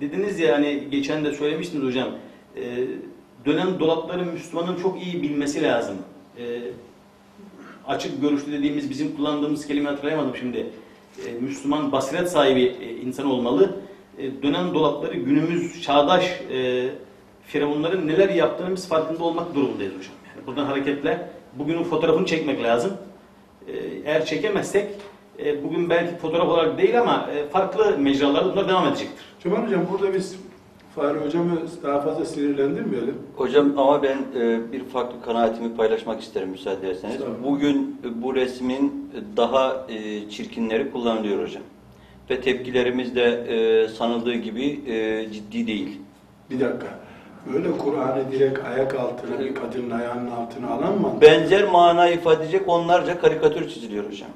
[0.00, 2.09] dediniz ya hani geçen de söylemiştiniz hocam.
[2.57, 2.87] E,
[3.46, 5.96] dönen dolapları Müslümanın çok iyi bilmesi lazım.
[6.38, 6.61] E,
[7.87, 10.66] açık görüşlü dediğimiz bizim kullandığımız kelime hatırlayamadım şimdi.
[11.26, 13.76] E, Müslüman basiret sahibi e, insan olmalı.
[14.18, 16.88] E, dönen dolapları günümüz çağdaş e,
[17.48, 20.12] firavunların neler yaptığını biz farkında olmak durumundayız hocam.
[20.37, 22.92] Yani buradan hareketle bugünün fotoğrafını çekmek lazım.
[23.68, 23.72] E,
[24.04, 24.87] eğer çekemezsek
[25.44, 29.24] e, bugün belki fotoğraf olarak değil ama e, farklı mecralarda bunlar devam edecektir.
[29.42, 30.37] Cemal Hocam burada biz
[30.96, 33.14] Fahri Hocam'ı daha fazla sinirlendirmeyelim.
[33.37, 37.16] Hocam ama ben e, bir farklı kanaatimi paylaşmak isterim müsaade ederseniz.
[37.44, 41.62] Bugün e, bu resmin daha e, çirkinleri kullanılıyor hocam.
[42.30, 46.00] Ve tepkilerimiz de e, sanıldığı gibi e, ciddi değil.
[46.50, 46.98] Bir dakika.
[47.55, 51.12] Böyle Kur'an'ı direkt ayak altına, bir kadının ayağının altına alan mı?
[51.20, 54.31] Benzer mana ifade edecek onlarca karikatür çiziliyor hocam.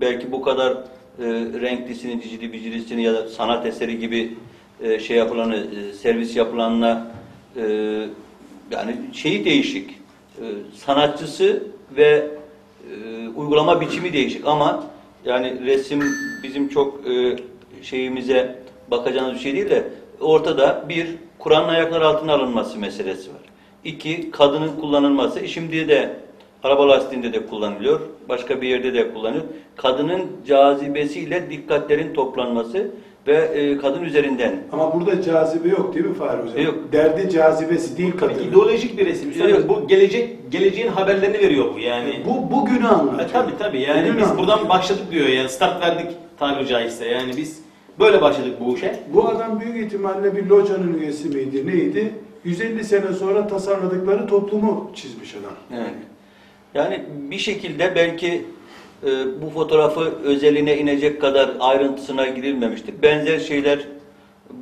[0.00, 1.24] Belki bu kadar e,
[1.60, 4.36] renklisini, cicili bicilisini ya da sanat eseri gibi
[4.82, 7.06] e, şey yapılanı, e, servis yapılanına
[7.56, 7.62] e,
[8.70, 9.90] yani şeyi değişik.
[9.90, 10.44] E,
[10.76, 11.62] sanatçısı
[11.96, 12.28] ve
[12.90, 14.84] e, uygulama biçimi değişik ama
[15.24, 16.02] yani resim
[16.42, 17.36] bizim çok e,
[17.82, 18.58] şeyimize
[18.90, 19.88] bakacağımız bir şey değil de
[20.20, 21.08] ortada bir
[21.44, 23.40] Kur'an'ın ayakları altına alınması meselesi var.
[23.84, 25.40] İki, kadının kullanılması.
[25.40, 26.16] E, Şimdi de
[26.62, 28.00] araba lastiğinde de kullanılıyor.
[28.28, 29.44] Başka bir yerde de kullanılıyor.
[29.76, 32.90] Kadının cazibesiyle dikkatlerin toplanması
[33.26, 34.56] ve e, kadın üzerinden.
[34.72, 36.62] Ama burada cazibe yok değil mi Fahri Hocam?
[36.64, 36.74] Yok.
[36.92, 38.42] Derdi cazibesi değil ki kadının.
[38.48, 39.30] ideolojik bir resim.
[39.30, 39.68] Üstelik Evet.
[39.68, 42.22] Bu gelecek geleceğin haberlerini veriyor bu yani.
[42.26, 43.28] Bu bugünü anlatıyor.
[43.28, 44.48] E, tabii tabii yani Bugünü biz anlatıyor.
[44.48, 46.06] buradan başladık diyor yani start verdik
[46.38, 47.63] tabiri caizse yani biz
[47.98, 49.00] böyle başladık bu işe.
[49.12, 52.14] Bu adam büyük ihtimalle bir locanın üyesi miydi, neydi?
[52.44, 55.80] 150 sene sonra tasarladıkları toplumu çizmiş adam.
[55.80, 55.94] Evet.
[56.74, 58.44] Yani bir şekilde belki
[59.06, 59.08] e,
[59.42, 62.94] bu fotoğrafı özeline inecek kadar ayrıntısına girilmemiştir.
[63.02, 63.78] Benzer şeyler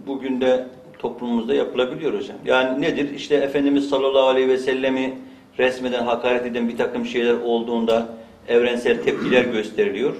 [0.06, 0.66] bugün de
[0.98, 2.36] toplumumuzda yapılabiliyor hocam.
[2.44, 3.14] Yani nedir?
[3.14, 5.14] İşte Efendimiz sallallahu aleyhi ve sellemi
[5.58, 8.08] resmeden, hakaret eden bir takım şeyler olduğunda
[8.48, 10.16] evrensel tepkiler gösteriliyor.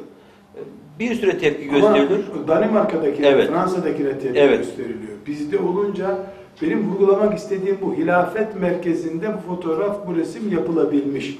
[0.98, 2.20] Bir süre tepki gösteriliyor.
[2.35, 3.48] Ama Danimarka'dakine, Evet.
[3.48, 4.59] Fransa'dakine tepki Evet.
[4.59, 5.12] gösteriliyor.
[5.26, 6.18] Bizde olunca
[6.62, 7.94] benim vurgulamak istediğim bu.
[7.94, 11.38] Hilafet merkezinde bu fotoğraf, bu resim yapılabilmiş.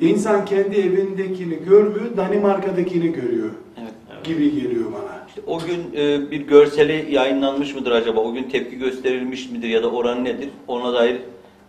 [0.00, 4.24] İnsan kendi evindekini görmüyor, Danimarka'dakini görüyor Evet.
[4.24, 5.26] gibi geliyor bana.
[5.28, 8.20] İşte o gün e, bir görseli yayınlanmış mıdır acaba?
[8.20, 10.48] O gün tepki gösterilmiş midir ya da oranı nedir?
[10.68, 11.16] Ona dair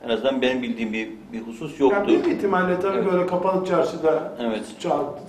[0.06, 1.98] en azından benim bildiğim bir, bir husus yoktu.
[2.00, 3.12] Yani büyük ihtimalle tabii Evet.
[3.12, 4.64] böyle kapalı çarşıda Evet.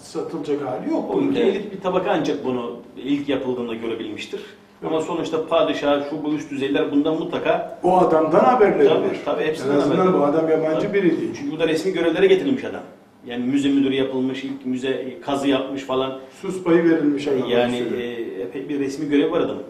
[0.03, 1.73] satılacak hali yok O Evet.
[1.73, 4.41] bir tabaka ancak bunu ilk yapıldığında görebilmiştir.
[4.87, 9.17] Ama sonuçta padişah, şu bu üst düzeyler bundan mutlaka O adamdan haberleri Tabii, var.
[9.25, 11.31] tabii, hepsinden en azından haberleri bu adam yabancı biri değil.
[11.39, 12.83] çünkü bu da resmi görevlere getirilmiş adam.
[13.27, 16.19] Yani müze müdürü yapılmış, ilk müze kazı yapmış falan.
[16.43, 17.47] Sus payı verilmiş adama.
[17.53, 18.03] Yani e,
[18.43, 19.63] epey bir resmi görev var adamın.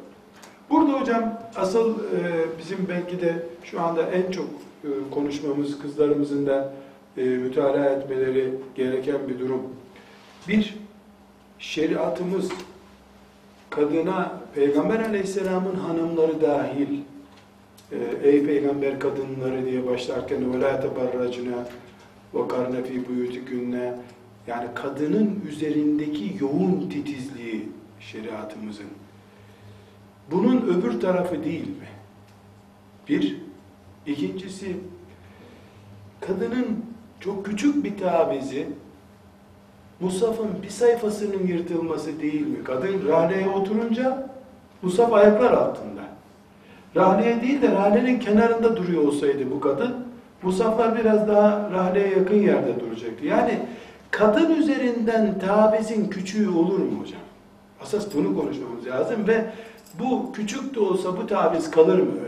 [0.71, 1.99] Burada hocam asıl e,
[2.59, 4.47] bizim belki de şu anda en çok
[5.12, 6.74] konuşmamız kızlarımızın da
[7.18, 9.62] e, mütalaa etmeleri gereken bir durum.
[10.48, 10.76] Bir,
[11.60, 12.50] şeriatımız
[13.70, 17.00] kadına Peygamber aleyhisselamın hanımları dahil
[17.92, 21.64] e, ey peygamber kadınları diye başlarken وَلَا تَبَرَّجْنَا
[22.34, 23.94] وَقَرْنَ ف۪ي بُيُوتِكُنَّ
[24.48, 28.86] yani kadının üzerindeki yoğun titizliği şeriatımızın.
[30.32, 31.88] Bunun öbür tarafı değil mi?
[33.10, 33.38] Bir.
[34.09, 34.77] İkincisi,
[36.21, 36.85] kadının
[37.21, 38.67] çok küçük bir tavizi,
[40.01, 42.65] Musaf'ın bir sayfasının yırtılması değil mi?
[42.65, 44.29] Kadın rahleye oturunca,
[44.83, 46.03] Musaf ayaklar altında.
[46.97, 49.95] Rahleye değil de rahlenin kenarında duruyor olsaydı bu kadın,
[50.43, 53.27] Musaflar biraz daha rahleye yakın yerde duracaktı.
[53.27, 53.59] Yani
[54.11, 57.21] kadın üzerinden tavizin küçüğü olur mu hocam?
[57.83, 59.45] Asas bunu konuşmamız lazım ve
[60.01, 62.28] bu küçük de olsa bu taviz kalır mı?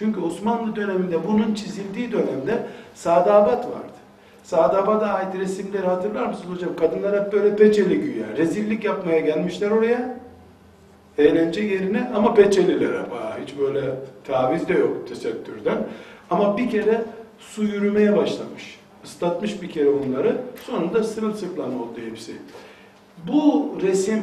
[0.00, 3.92] Çünkü Osmanlı döneminde bunun çizildiği dönemde Sadabat vardı.
[4.42, 6.76] Sadabat'a ait resimleri hatırlar mısınız hocam?
[6.76, 8.26] Kadınlar hep böyle peçeli güya.
[8.36, 10.18] Rezillik yapmaya gelmişler oraya.
[11.18, 12.94] Eğlence yerine ama peçeliler.
[12.94, 13.80] Ha, hiç böyle
[14.24, 15.78] taviz de yok tesettürden.
[16.30, 17.04] Ama bir kere
[17.38, 18.78] su yürümeye başlamış.
[19.04, 20.36] Islatmış bir kere onları.
[20.66, 22.32] Sonunda sırılsıklam oldu hepsi.
[23.28, 24.22] Bu resim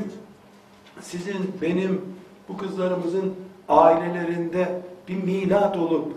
[1.01, 2.01] sizin, benim,
[2.49, 3.33] bu kızlarımızın
[3.69, 4.67] ailelerinde
[5.07, 6.13] bir milat olup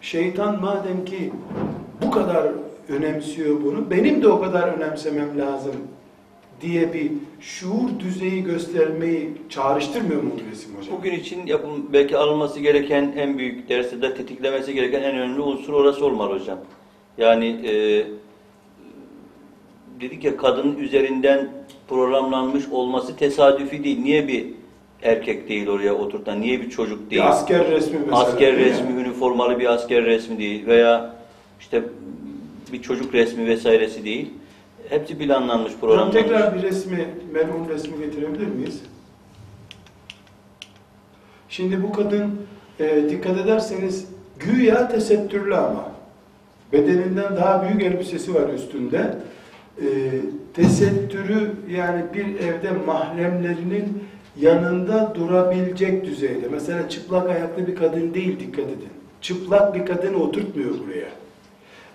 [0.00, 1.32] şeytan madem ki
[2.02, 2.52] bu kadar
[2.88, 5.74] önemsiyor bunu, benim de o kadar önemsemem lazım
[6.60, 10.96] diye bir şuur düzeyi göstermeyi çağrıştırmıyor mu bu resim hocam?
[10.98, 15.72] Bugün için yapım, belki alınması gereken en büyük dersi de tetiklemesi gereken en önemli unsur
[15.72, 16.58] orası olmalı hocam.
[17.18, 18.06] Yani e,
[20.00, 21.48] dedik ya kadının üzerinden
[21.88, 24.00] programlanmış olması tesadüfi değil.
[24.00, 24.46] Niye bir
[25.02, 26.40] erkek değil oraya oturtan?
[26.40, 27.22] Niye bir çocuk değil?
[27.22, 28.18] Bir asker resmi mesela.
[28.18, 31.14] asker değil resmi, üniformalı bir asker resmi değil veya
[31.60, 31.82] işte
[32.72, 34.30] bir çocuk resmi vesairesi değil.
[34.88, 36.14] Hepsi planlanmış, Hocam programlanmış.
[36.22, 38.80] tekrar bir resmi, merhum resmi getirebilir miyiz?
[41.48, 42.40] Şimdi bu kadın
[42.80, 45.92] e, dikkat ederseniz güya tesettürlü ama
[46.72, 49.14] bedeninden daha büyük elbisesi var üstünde.
[49.78, 49.86] E,
[50.54, 54.04] tesettürü yani bir evde mahremlerinin
[54.40, 56.48] yanında durabilecek düzeyde.
[56.50, 58.88] Mesela çıplak ayaklı bir kadın değil dikkat edin.
[59.20, 61.08] Çıplak bir kadını oturtmuyor buraya.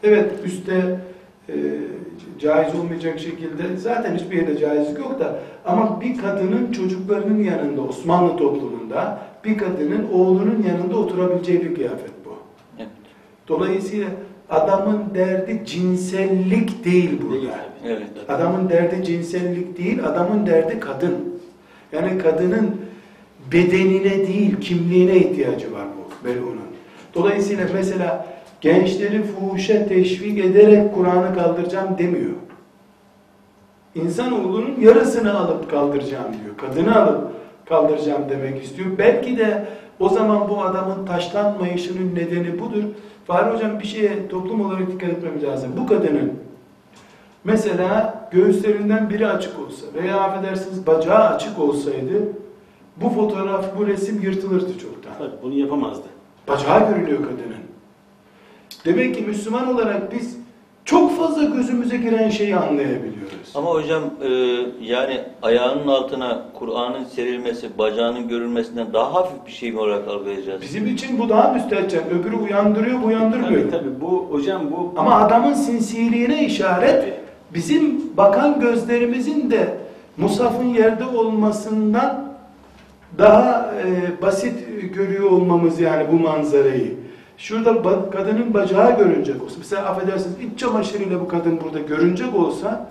[0.03, 0.99] Evet üstte
[1.49, 1.55] e,
[2.39, 8.37] caiz olmayacak şekilde zaten hiçbir yerde caizlik yok da ama bir kadının çocuklarının yanında Osmanlı
[8.37, 12.33] toplumunda bir kadının oğlunun yanında oturabileceği bir kıyafet bu.
[12.77, 12.87] Evet.
[13.47, 14.07] Dolayısıyla
[14.49, 17.33] adamın derdi cinsellik değil burada.
[17.41, 17.51] Değil.
[17.85, 18.07] Evet.
[18.29, 21.36] Adamın derdi cinsellik değil, adamın derdi kadın.
[21.91, 22.81] Yani kadının
[23.51, 26.67] bedenine değil, kimliğine ihtiyacı var bu Melun'un.
[27.13, 28.27] Dolayısıyla mesela
[28.61, 32.33] gençleri fuhuşa teşvik ederek Kur'an'ı kaldıracağım demiyor.
[33.95, 36.57] İnsanoğlunun yarısını alıp kaldıracağım diyor.
[36.57, 37.31] Kadını alıp
[37.65, 38.89] kaldıracağım demek istiyor.
[38.97, 39.65] Belki de
[39.99, 42.83] o zaman bu adamın taşlanmayışının nedeni budur.
[43.27, 45.71] Fahri Hocam bir şeye toplum olarak dikkat etmemiz lazım.
[45.77, 46.33] Bu kadının
[47.43, 52.13] mesela göğüslerinden biri açık olsa veya affedersiniz bacağı açık olsaydı
[52.97, 55.11] bu fotoğraf, bu resim yırtılırdı çoktan.
[55.17, 56.07] Tabii bunu yapamazdı.
[56.47, 57.57] Bacağı görünüyor kadının.
[58.85, 60.37] Demek ki Müslüman olarak biz
[60.85, 63.51] çok fazla gözümüze giren şeyi anlayabiliyoruz.
[63.55, 64.29] Ama hocam e,
[64.81, 70.61] yani ayağının altına Kur'an'ın serilmesi, bacağının görülmesinden daha hafif bir şey mi olarak algılayacağız?
[70.61, 72.03] Bizim için bu daha müstehcen.
[72.09, 73.61] Öbürü uyandırıyor, bu uyandırmıyor.
[73.61, 77.13] Tabii tabii bu hocam bu Ama adamın sinsiliğine işaret Tabii.
[77.53, 79.77] Bizim bakan gözlerimizin de
[80.17, 82.27] Musaf'ın yerde olmasından
[83.17, 84.55] daha e, basit
[84.95, 86.93] görüyor olmamız yani bu manzarayı.
[87.37, 92.89] Şurada ba- kadının bacağı görünecek olsa, mesela affedersiniz iç çamaşırıyla bu kadın burada görünecek olsa,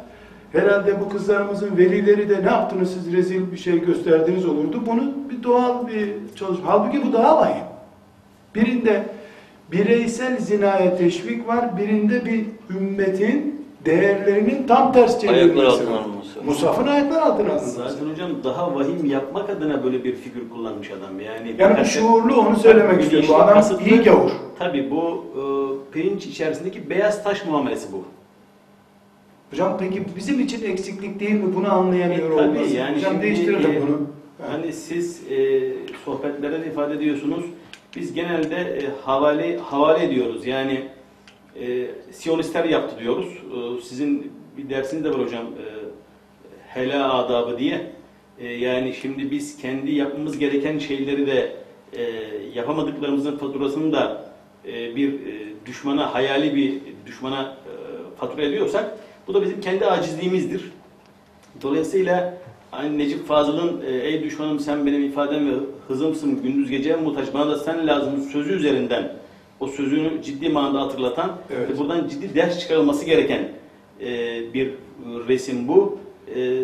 [0.53, 4.83] herhalde bu kızlarımızın velileri de ne yaptınız siz rezil bir şey gösterdiniz olurdu.
[4.87, 6.71] Bunun bir doğal bir çalışma.
[6.71, 7.65] Halbuki bu daha vahim.
[8.55, 9.03] Birinde
[9.73, 12.45] bireysel zinaya teşvik var, birinde bir
[12.77, 13.56] ümmetin
[13.87, 15.83] değerlerinin tam ters çevrilmesi.
[16.47, 17.71] Musaf'ın ayaklar altına alınması.
[17.71, 21.21] zaten hocam daha vahim yapmak adına böyle bir figür kullanmış adam.
[21.21, 23.25] Yani Yani bu şuurlu onu söylemek istiyor.
[23.29, 24.31] Bu adam kasıtlı- iyi gavur.
[24.59, 25.43] Tabii bu e,
[25.93, 28.05] pirinç içerisindeki beyaz taş muamelesi bu.
[29.51, 31.55] Hocam peki bizim için eksiklik değil mi?
[31.57, 32.77] Bunu anlayamıyor E, tabii olması.
[32.77, 34.01] yani Hocam değiştirelim e, bunu.
[34.51, 35.61] Hani siz e,
[36.05, 37.45] sohbetlerde de ifade ediyorsunuz.
[37.97, 40.47] Biz genelde e, havale havale ediyoruz.
[40.47, 40.83] Yani
[41.61, 43.29] e, Siyonistler yaptı diyoruz.
[43.29, 45.45] E, sizin bir dersiniz de var hocam.
[45.45, 45.65] E,
[46.69, 47.93] Hela adabı diye.
[48.39, 51.57] E, yani şimdi biz kendi yapmamız gereken şeyleri de
[51.93, 52.03] e,
[52.55, 54.31] yapamadıklarımızın faturasını da
[54.67, 56.75] e, bir e, düşmana, hayali bir
[57.07, 57.73] düşmana e,
[58.17, 60.73] fatura ediyorsak bu da bizim kendi acizliğimizdir.
[61.63, 62.39] Dolayısıyla
[62.71, 65.55] hani Necip Fazıl'ın e, ey düşmanım sen benim ifadem ve
[65.89, 69.13] hızımsın gündüz gece muhtaç bana da sen lazım sözü üzerinden
[69.61, 71.71] o sözünü ciddi manada hatırlatan Evet.
[71.71, 73.49] ve buradan ciddi ders çıkarılması gereken
[74.01, 74.07] e,
[74.55, 74.75] bir
[75.29, 75.99] resim bu.
[76.37, 76.63] E,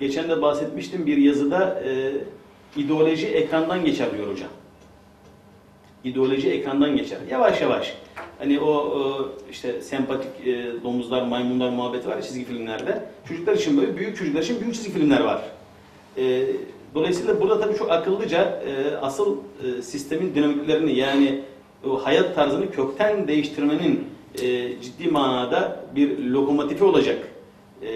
[0.00, 2.12] geçen de bahsetmiştim bir yazıda e,
[2.80, 4.48] ideoloji ekrandan geçer diyor hocam.
[6.04, 7.18] İdeoloji ekrandan geçer.
[7.30, 7.96] Yavaş yavaş.
[8.38, 9.00] Hani o e,
[9.50, 13.02] işte sempatik e, domuzlar, maymunlar muhabbeti var ya çizgi filmlerde.
[13.28, 15.42] Çocuklar için böyle, büyük çocuklar için büyük çizgi filmler var.
[16.18, 16.42] E,
[16.94, 21.40] Dolayısıyla burada tabii çok akıllıca e, asıl e, sistemin dinamiklerini yani
[21.84, 24.04] o hayat tarzını kökten değiştirmenin
[24.42, 27.18] e, ciddi manada bir lokomotifi olacak.
[27.82, 27.88] E,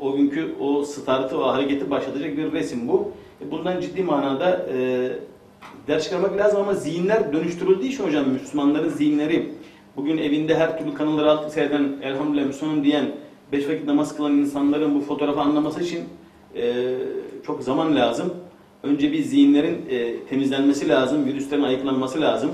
[0.00, 3.12] o günkü o startı, o hareketi başlatacak bir resim bu.
[3.46, 5.08] E, bundan ciddi manada e,
[5.88, 9.48] ders çıkarmak lazım ama zihinler dönüştürüldüğü için hocam Müslümanların zihinleri
[9.96, 13.04] bugün evinde her türlü kanalları altı seyreden elhamdülillah Müslümanım diyen
[13.52, 16.00] beş vakit namaz kılan insanların bu fotoğrafı anlaması için
[16.56, 16.94] e,
[17.46, 18.34] çok zaman lazım.
[18.82, 22.50] Önce bir zihinlerin e, temizlenmesi lazım, virüslerin ayıklanması lazım.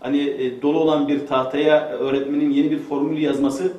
[0.00, 3.72] Hani e, dolu olan bir tahtaya öğretmenin yeni bir formül yazması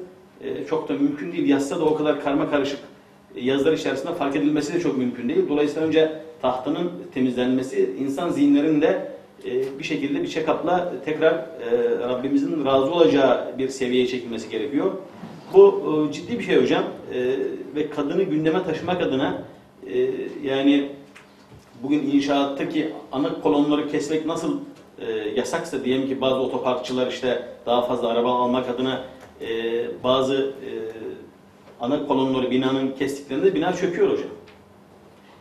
[0.43, 1.49] e, çok da mümkün değil.
[1.49, 2.79] Yazsa da o kadar karma karışık
[3.35, 5.49] e, yazılar içerisinde fark edilmesi de çok mümkün değil.
[5.49, 9.11] Dolayısıyla önce tahtanın temizlenmesi, insan zihinlerinde
[9.45, 11.47] e, bir şekilde bir check-up'la tekrar e,
[12.09, 14.91] Rabbimizin razı olacağı bir seviyeye çekilmesi gerekiyor.
[15.53, 17.35] Bu e, ciddi bir şey hocam E,
[17.75, 19.43] ve kadını gündeme taşımak adına
[19.93, 20.07] e,
[20.43, 20.89] yani
[21.83, 24.59] bugün inşaattaki ana kolonları kesmek nasıl
[25.07, 29.03] e, yasaksa diyelim ki bazı otoparkçılar işte daha fazla araba almak adına
[29.41, 29.47] e,
[30.03, 30.69] bazı e,
[31.81, 34.29] ana kolonları binanın kestiklerinde bina çöküyor hocam.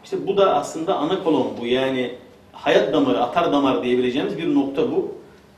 [0.04, 2.14] İşte bu da aslında ana kolon bu yani
[2.52, 5.14] hayat damarı, atar damar diyebileceğimiz bir nokta bu.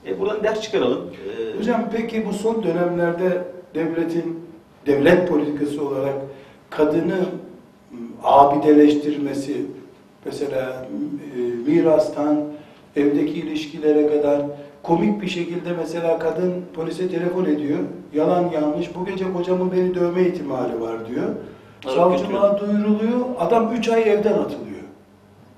[0.07, 1.11] E, buradan ders çıkaralım.
[1.29, 4.41] E, Hocam peki bu son dönemlerde devletin
[4.87, 6.15] devlet politikası olarak
[6.71, 7.19] kadını
[8.23, 9.67] abideleştirmesi
[10.25, 10.87] mesela
[11.37, 12.45] e, mirastan
[12.97, 14.41] evdeki ilişkilere kadar
[14.83, 17.79] komik bir şekilde mesela kadın polise telefon ediyor.
[18.15, 21.29] Yalan yanlış bu gece kocamın beni dövme ihtimali var diyor.
[21.87, 23.21] Savcılığa duyuruluyor.
[23.39, 24.83] Adam 3 ay evden atılıyor.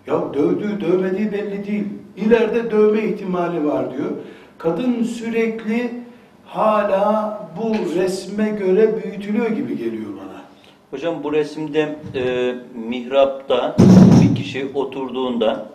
[0.07, 1.85] Ya dövdüğü dövmediği belli değil.
[2.16, 4.11] İleride dövme ihtimali var diyor.
[4.59, 5.90] Kadın sürekli
[6.47, 10.40] hala bu resme göre büyütülüyor gibi geliyor bana.
[10.90, 12.55] Hocam bu resimde e,
[12.88, 13.77] mihrapta
[14.23, 15.66] bir kişi oturduğunda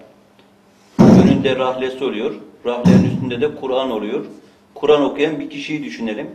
[1.39, 2.32] önünde rahlesi oluyor.
[2.65, 4.25] Rahlenin üstünde de Kur'an oluyor.
[4.75, 6.28] Kur'an okuyan bir kişiyi düşünelim.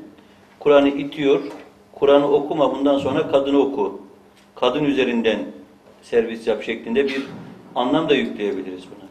[0.59, 1.41] Kur'an'ı itiyor.
[1.93, 4.01] Kur'an'ı okuma bundan sonra kadını oku.
[4.55, 5.39] Kadın üzerinden
[6.03, 7.23] servis yap şeklinde bir
[7.75, 9.09] anlam da yükleyebiliriz buna.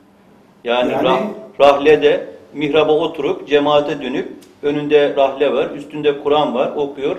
[0.63, 1.19] Yani, Yani- rah,
[1.59, 4.27] rahle de mihraba oturup cemaate dönüp
[4.63, 7.15] önünde rahle var, üstünde Kur'an var, okuyor.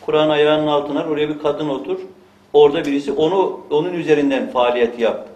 [0.00, 1.98] Kur'an ayağının altına al, oraya bir kadın otur.
[2.52, 5.28] Orada birisi onu onun üzerinden faaliyet yap.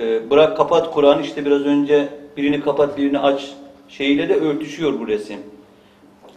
[0.00, 3.52] Ee, bırak kapat Kur'an işte biraz önce birini kapat birini aç
[3.88, 5.38] şeyiyle de örtüşüyor bu resim.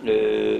[0.07, 0.57] Ee,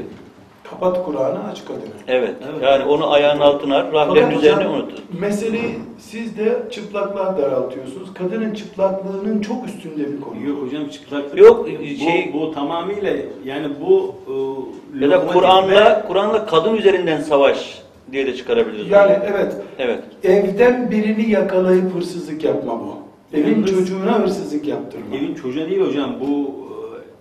[0.70, 1.84] Kapat Kur'an'ı aç kadını.
[2.08, 2.34] evet.
[2.52, 2.64] Evet.
[2.64, 4.92] Yani onu ayağının altına al, rahlenin Fakat üzerine hocam, unut.
[5.20, 8.14] Meseleyi siz de çıplaklığa daraltıyorsunuz.
[8.14, 10.48] Kadının çıplaklığının çok üstünde bir konu.
[10.48, 11.38] Yok hocam çıplaklık.
[11.38, 13.14] Yok, bu, şey- bu tamamıyla
[13.46, 17.82] yani bu e, Ya da lokomotif Kur'an'la ve- Kur'an'la kadın üzerinden savaş
[18.12, 18.92] diye de çıkarabiliriz.
[18.92, 20.00] Yani evet evet.
[20.24, 22.96] evden birini yakalayıp hırsızlık yapma bu.
[23.34, 25.16] Evin Yalnız- çocuğuna hırsızlık yaptırma.
[25.16, 26.52] Evin çocuğuna değil hocam bu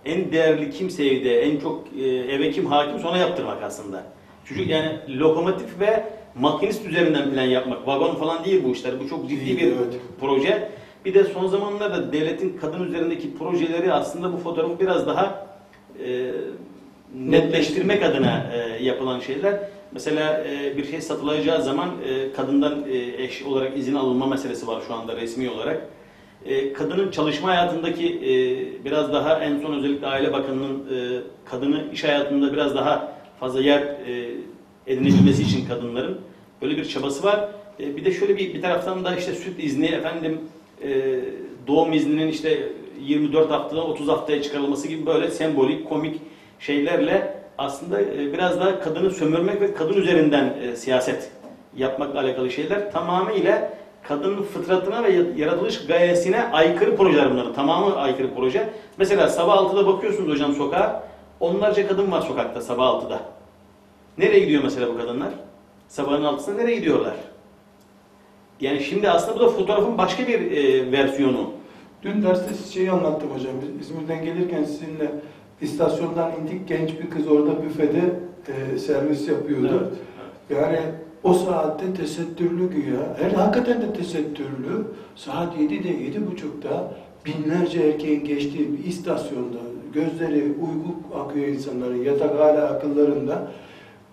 [0.05, 4.03] e, en değerli kimse evde en çok e, eve kim hakim ona yaptırmak aslında.
[4.45, 6.05] Çocuk yani lokomotif ve
[6.41, 7.87] makinist üzerinden plan yapmak.
[7.87, 9.01] Vagon falan değil bu işler.
[9.05, 10.01] Bu çok ciddi Değil, bir evet.
[10.21, 10.71] proje.
[11.05, 15.47] Bir de son zamanlarda devletin kadın üzerindeki projeleri aslında bu fotoğrafı biraz daha
[16.07, 16.31] e,
[17.15, 19.61] netleştirmek adına e, yapılan şeyler.
[19.93, 24.83] Mesela e, bir şey satılacağı zaman e, kadından e, eş olarak izin alınma meselesi var
[24.87, 25.89] şu anda resmi olarak.
[26.49, 32.05] E, kadının çalışma hayatındaki e, biraz daha en son özellikle Aile Bakanı'nın e, kadını iş
[32.05, 34.31] hayatında biraz daha fazla yer e,
[34.87, 36.19] edinebilmesi için kadınların
[36.63, 37.49] böyle bir çabası var.
[37.81, 40.41] E, bir de şöyle bir bir taraftan da işte süt izni efendim
[40.83, 41.21] e,
[41.67, 42.59] doğum izninin işte
[43.01, 46.21] 24 haftadan 30 haftaya çıkarılması gibi böyle sembolik komik
[46.61, 51.31] şeylerle aslında e, biraz daha kadını sömürmek ve kadın üzerinden e, siyaset
[51.77, 57.53] yapmakla alakalı şeyler tamamıyla kadının fıtratına ve yaratılış gayesine aykırı projeler bunların.
[57.53, 58.71] Tamamı aykırı proje.
[58.99, 61.09] Mesela sabah 6'da bakıyorsunuz hocam sokağa.
[61.41, 63.21] Onlarca kadın var sokakta sabah 6'da.
[64.19, 65.29] Nereye gidiyor mesela bu kadınlar?
[65.89, 67.15] Sabahın altısında nereye gidiyorlar?
[68.61, 71.51] Yani şimdi aslında bu da fotoğrafın başka bir e, versiyonu.
[72.03, 73.53] Dün derste şeyi anlattım hocam.
[73.63, 75.11] Biz İzmir'den gelirken sizinle
[75.61, 76.69] istasyondan indik.
[76.69, 78.01] Genç bir kız orada büfede
[78.49, 79.91] e, servis yapıyordu.
[80.51, 80.79] Yani
[81.23, 83.17] o saatte tesettürlü güya.
[83.21, 84.85] Her hakikaten de tesettürlü.
[85.17, 86.93] Saat 7'de, 7.30'da
[87.27, 89.59] binlerce erkeğin geçtiği bir istasyonda
[89.95, 93.49] gözleri uyku akıyor insanların yatak hala akıllarında.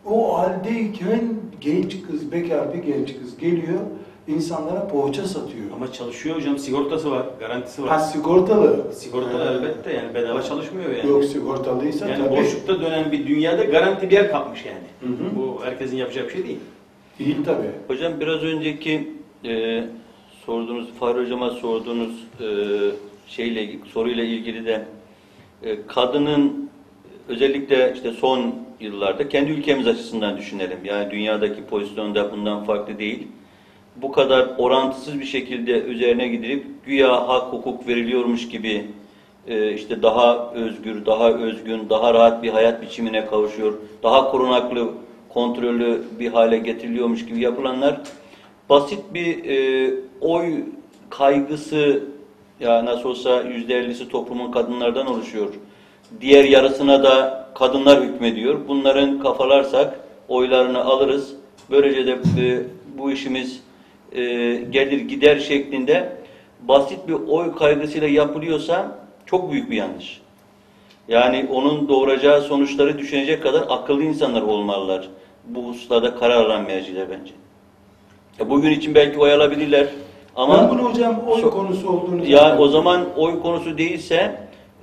[0.05, 3.79] O haldeyken genç kız, bekar bir genç kız geliyor
[4.27, 5.65] insanlara poğaça satıyor.
[5.75, 7.89] Ama çalışıyor hocam, sigortası var, garantisi var.
[7.89, 8.93] Ha sigortalı.
[8.93, 9.51] Sigortalı Ha.
[9.53, 11.09] elbette yani bedava çalışmıyor yani.
[11.09, 12.37] Yok sigortalıysa yani tabii.
[12.37, 14.77] boşlukta dönen bir dünyada garanti bir yer kapmış yani.
[15.01, 15.35] Hı hı.
[15.35, 16.59] Bu herkesin yapacağı bir şey değil.
[17.19, 17.71] Değil tabii.
[17.87, 19.11] Hocam biraz önceki
[19.45, 19.83] e,
[20.45, 22.11] sorduğunuz, Fahri Hocam'a sorduğunuz
[22.41, 22.47] e,
[23.27, 24.85] şeyle soruyla ilgili de
[25.63, 26.69] e, kadının
[27.27, 30.79] özellikle işte son yıllarda kendi ülkemiz açısından düşünelim.
[30.85, 33.27] Yani dünyadaki pozisyonda bundan farklı değil.
[33.95, 38.85] Bu kadar orantısız bir şekilde üzerine gidilip güya hak hukuk veriliyormuş gibi
[39.47, 44.91] e, işte daha özgür, daha özgün, daha rahat bir hayat biçimine kavuşuyor, daha korunaklı,
[45.35, 48.01] kontrollü bir hale getiriliyormuş gibi yapılanlar
[48.69, 50.53] basit bir e, oy
[51.09, 52.03] kaygısı
[52.59, 55.53] ya nasıl olsa yüzde ellisi toplumun kadınlardan oluşuyor.
[56.21, 58.59] Diğer yarısına da kadınlar hükmediyor.
[58.67, 61.35] Bunların kafalarsak oylarını alırız.
[61.71, 62.63] Böylece de e,
[62.97, 63.61] bu işimiz
[64.11, 64.21] e,
[64.69, 66.15] gelir gider şeklinde
[66.61, 70.21] basit bir oy kaygısıyla yapılıyorsa çok büyük bir yanlış.
[71.07, 75.09] Yani onun doğuracağı sonuçları düşünecek kadar akıllı insanlar olmalılar.
[75.49, 77.31] Bu hususlarda karar alan merciler bence.
[78.39, 79.87] Ya bugün için belki oy alabilirler
[80.35, 82.59] ama ben bunu hocam oy So- konusu olduğunu ya zannediyorum.
[82.59, 84.15] o zaman oy konusu değilse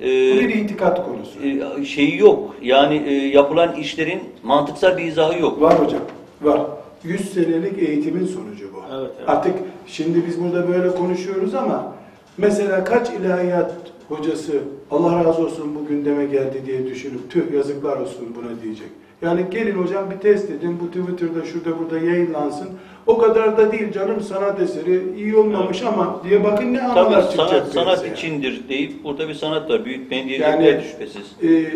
[0.00, 1.38] e, Bu bir itikat konusu.
[1.80, 2.56] e, şeyi yok.
[2.62, 5.60] Yani e, yapılan işlerin mantıksal bir izahı yok.
[5.60, 6.00] Var hocam,
[6.42, 6.60] var.
[7.04, 8.78] 100 senelik eğitimin sonucu bu.
[8.96, 9.28] Evet, evet.
[9.28, 9.54] Artık
[9.86, 11.92] şimdi biz burada böyle konuşuyoruz ama
[12.38, 13.74] mesela kaç ilahiyat
[14.08, 14.52] hocası
[14.90, 18.88] Allah razı olsun bu gündeme geldi diye düşünüp tüh yazıklar olsun buna diyecek.
[19.22, 22.68] Yani gelin hocam bir test edin bu Twitter'da şurada burada yayınlansın.
[23.06, 27.36] O kadar da değil canım sanat eseri iyi olmamış ama diye bakın ne Tabii çıkacak.
[27.48, 29.84] sanat sanat içindir deyip burada bir sanat var.
[29.84, 31.36] Büyütmeyin Yani- diyecekler şüphesiz.
[31.42, 31.66] e,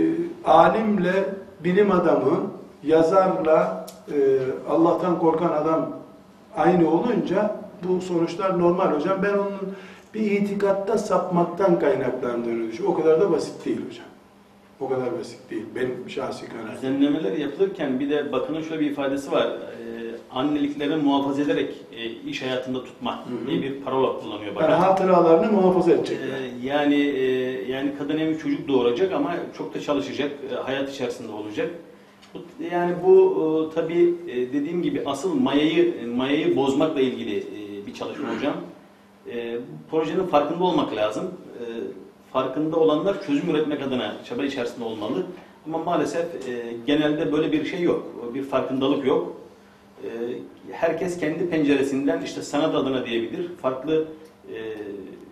[0.45, 1.13] alimle
[1.65, 2.41] bilim adamı,
[2.85, 4.17] yazarla e,
[4.71, 5.91] Allah'tan korkan adam
[6.57, 7.57] aynı olunca
[7.89, 9.19] bu sonuçlar normal hocam.
[9.23, 9.75] Ben onun
[10.15, 12.99] bir itikatta sapmaktan kaynaklandığını düşünüyorum.
[12.99, 14.07] O kadar da basit değil hocam.
[14.81, 15.63] O kadar basit değil.
[15.75, 16.77] Benim şahsi kanaatim.
[16.77, 19.47] Düzenlemeler yapılırken bir de bakının şöyle bir ifadesi var.
[19.47, 19.77] Ee,
[20.33, 23.47] anneliklerini muhafaza ederek e, iş hayatında tutma Hı hı.
[23.51, 24.71] diye bir parola kullanıyor Yani bakan.
[24.81, 26.27] hatıralarını muhafaza edecekler.
[26.27, 27.25] Ee, yani e,
[27.73, 31.71] yani kadın bir çocuk doğuracak ama çok da çalışacak, e, hayat içerisinde olacak.
[32.73, 38.29] Yani bu e, tabii e, dediğim gibi asıl mayayı mayayı bozmakla ilgili e, bir çalışma
[38.37, 38.55] hocam.
[39.33, 39.57] E,
[39.91, 41.25] projenin farkında olmak lazım.
[42.33, 45.27] Farkında olanlar çözüm üretmek adına çaba içerisinde olmalı.
[45.67, 49.37] Ama maalesef e, genelde böyle bir şey yok, bir farkındalık yok.
[50.05, 50.09] E,
[50.73, 54.05] herkes kendi penceresinden işte sanat adına diyebilir, farklı
[54.49, 54.57] e,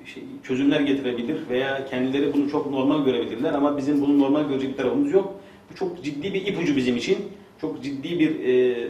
[0.06, 4.76] şey, çözümler getirebilir veya kendileri bunu çok normal görebilirler ama bizim bunu normal görecek bir
[4.76, 5.34] tarafımız yok.
[5.70, 7.18] Bu çok ciddi bir ipucu bizim için,
[7.60, 8.88] çok ciddi bir e,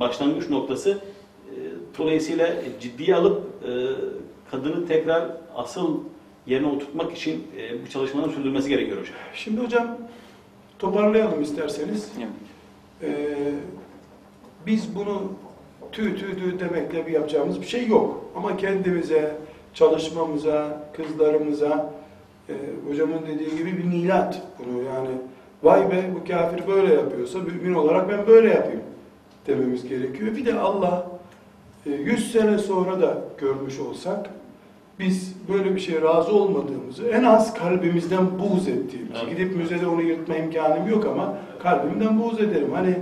[0.00, 0.90] başlangıç noktası.
[0.90, 1.54] E,
[1.98, 3.70] dolayısıyla ciddiye alıp e,
[4.50, 6.00] kadını tekrar asıl
[6.46, 9.16] yerine oturtmak için e, bu çalışmaların sürdürülmesi gerekiyor hocam.
[9.34, 9.98] Şimdi hocam
[10.78, 12.12] toparlayalım isterseniz.
[12.18, 12.28] Evet.
[13.02, 13.36] Ee,
[14.66, 15.22] biz bunu
[15.92, 18.24] tüy tüy tüy demekle bir yapacağımız bir şey yok.
[18.36, 19.36] Ama kendimize,
[19.74, 21.92] çalışmamıza, kızlarımıza,
[22.48, 22.54] e,
[22.88, 25.08] hocamın dediği gibi bir milat bunu yani
[25.62, 28.82] vay be bu kafir böyle yapıyorsa mümin olarak ben böyle yapayım
[29.46, 30.36] dememiz gerekiyor.
[30.36, 31.06] Bir de Allah
[31.86, 34.30] e, 100 sene sonra da görmüş olsak
[34.98, 39.30] biz böyle bir şeye razı olmadığımızı en az kalbimizden buğz ettiğimizi Evet.
[39.30, 42.72] gidip müzede onu yırtma imkanım yok ama kalbimden buğz ederim.
[42.74, 42.98] Hani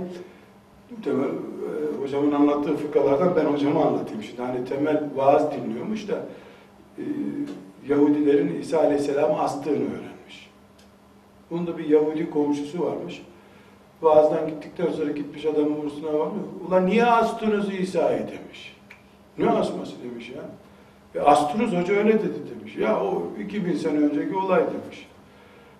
[1.03, 4.41] temel, e, hocamın anlattığı fıkralardan ben hocama anlatayım şimdi.
[4.41, 6.15] Hani temel vaaz dinliyormuş da
[6.97, 7.03] e,
[7.89, 10.49] Yahudilerin İsa Aleyhisselam'ı astığını öğrenmiş.
[11.51, 13.21] Bunun da bir Yahudi komşusu varmış.
[14.01, 16.41] Vaazdan gittikten sonra gitmiş adamın bursuna varmış.
[16.67, 18.75] Ulan niye astınız İsa'yı demiş.
[19.37, 20.41] Ne asması demiş ya.
[21.15, 22.75] E, astınız hoca öyle dedi demiş.
[22.75, 25.07] Ya o 2000 sene önceki olay demiş.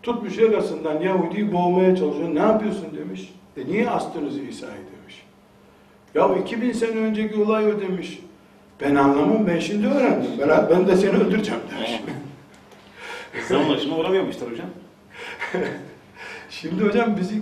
[0.04, 2.36] Tutmuş yakasından Yahudi'yi boğmaya çalışıyor.
[2.36, 3.34] Ne yapıyorsun demiş.
[3.58, 5.26] E niye astınız İsa'yı demiş.
[6.16, 8.20] Ya 2000 sene önceki olay o demiş.
[8.82, 10.32] Ben anlamam ben şimdi öğrendim.
[10.40, 12.02] Ben, ben de seni öldüreceğim demiş.
[13.48, 14.68] Zaman aşımına uğramıyormuşlar hocam.
[16.50, 17.42] Şimdi hocam bizi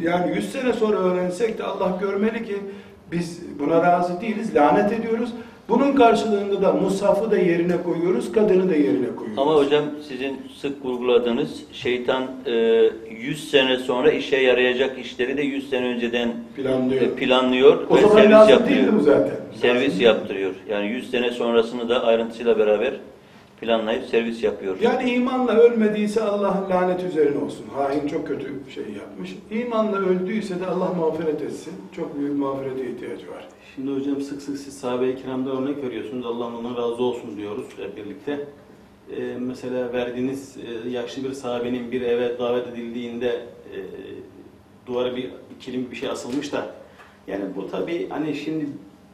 [0.00, 2.56] yani 100 sene sonra öğrensek de Allah görmeli ki
[3.12, 5.32] biz buna razı değiliz, lanet ediyoruz.
[5.68, 9.38] Bunun karşılığında da mushafı da yerine koyuyoruz, kadını da yerine koyuyoruz.
[9.38, 12.52] Ama hocam sizin sık vurguladığınız şeytan e,
[13.20, 17.02] 100 sene sonra işe yarayacak işleri de 100 sene önceden planlıyor.
[17.02, 18.78] e, planlıyor o ve zaman servis lazım yapıyor.
[18.78, 19.36] değildi bu zaten.
[19.60, 20.00] Servis Lazım.
[20.02, 20.54] yaptırıyor.
[20.70, 22.94] Yani 100 sene sonrasını da ayrıntısıyla beraber
[23.60, 24.76] planlayıp servis yapıyor.
[24.80, 27.66] Yani imanla ölmediyse Allah'ın laneti üzerine olsun.
[27.74, 29.34] Hain çok kötü şey yapmış.
[29.50, 31.72] İmanla öldüyse de Allah mağfiret etsin.
[31.96, 33.48] Çok büyük mağfirete ihtiyacı var.
[33.74, 36.26] Şimdi hocam sık sık siz sahabe-i kiramda örnek veriyorsunuz.
[36.26, 38.40] Allah ondan razı olsun diyoruz hep birlikte.
[39.16, 40.56] Ee, mesela verdiğiniz
[40.86, 43.76] e, yaşlı bir sahabenin bir eve davet edildiğinde e,
[44.86, 46.74] duvara bir kilim bir şey asılmış da
[47.26, 48.66] yani bu tabii hani şimdi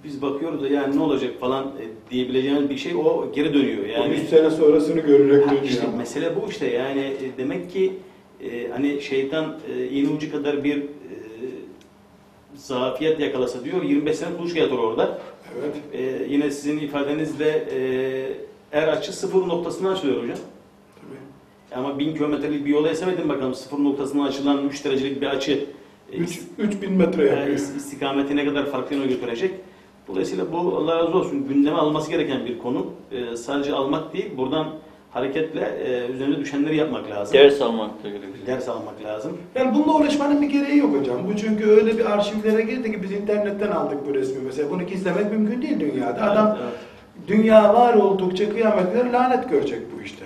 [0.05, 3.87] biz bakıyoruz da yani ne olacak falan e, diyebileceğimiz bir şey o geri dönüyor.
[3.87, 5.65] Yani, Yani 100 sene sonrasını görerek Ha, dönüyor.
[5.65, 7.93] işte mesele bu işte yani e, demek ki
[8.45, 10.83] e, hani şeytan e, iğne ucu kadar bir
[12.61, 15.19] zafiyet yakalasa diyor 25 sene kuluçka yatır orada.
[15.61, 15.75] Evet.
[15.93, 20.37] E, yine sizin ifadenizle e, er açı sıfır noktasına açılıyor hocam.
[21.01, 21.81] Tabii.
[21.81, 25.65] Ama 1000 kilometrelik bir yola hesap edin bakalım sıfır noktasına açılan 3 derecelik bir açı
[26.13, 27.59] e, 3 3000 metre yani yapıyor.
[27.59, 29.51] is- istikameti ne kadar farklı yöne götürecek.
[30.09, 32.87] Dolayısıyla bu Allah razı olsun gündeme alması gereken bir konu.
[33.13, 34.67] E, sadece almak değil buradan
[35.11, 37.35] hareketle e, üzerine düşenleri yapmak lazım.
[37.35, 38.47] Ders almak da gerekiyor.
[38.47, 39.39] Ders almak lazım.
[39.55, 41.17] Yani bununla uğraşmanın bir gereği yok hocam.
[41.29, 44.71] Bu çünkü öyle bir arşivlere girdi ki biz internetten aldık bu resmi mesela.
[44.71, 46.23] Bunu gizlemek mümkün değil dünyada.
[46.23, 46.75] Adam Evet,
[47.29, 50.25] dünya var oldukça kıyamet kadar lanet görecek bu işte.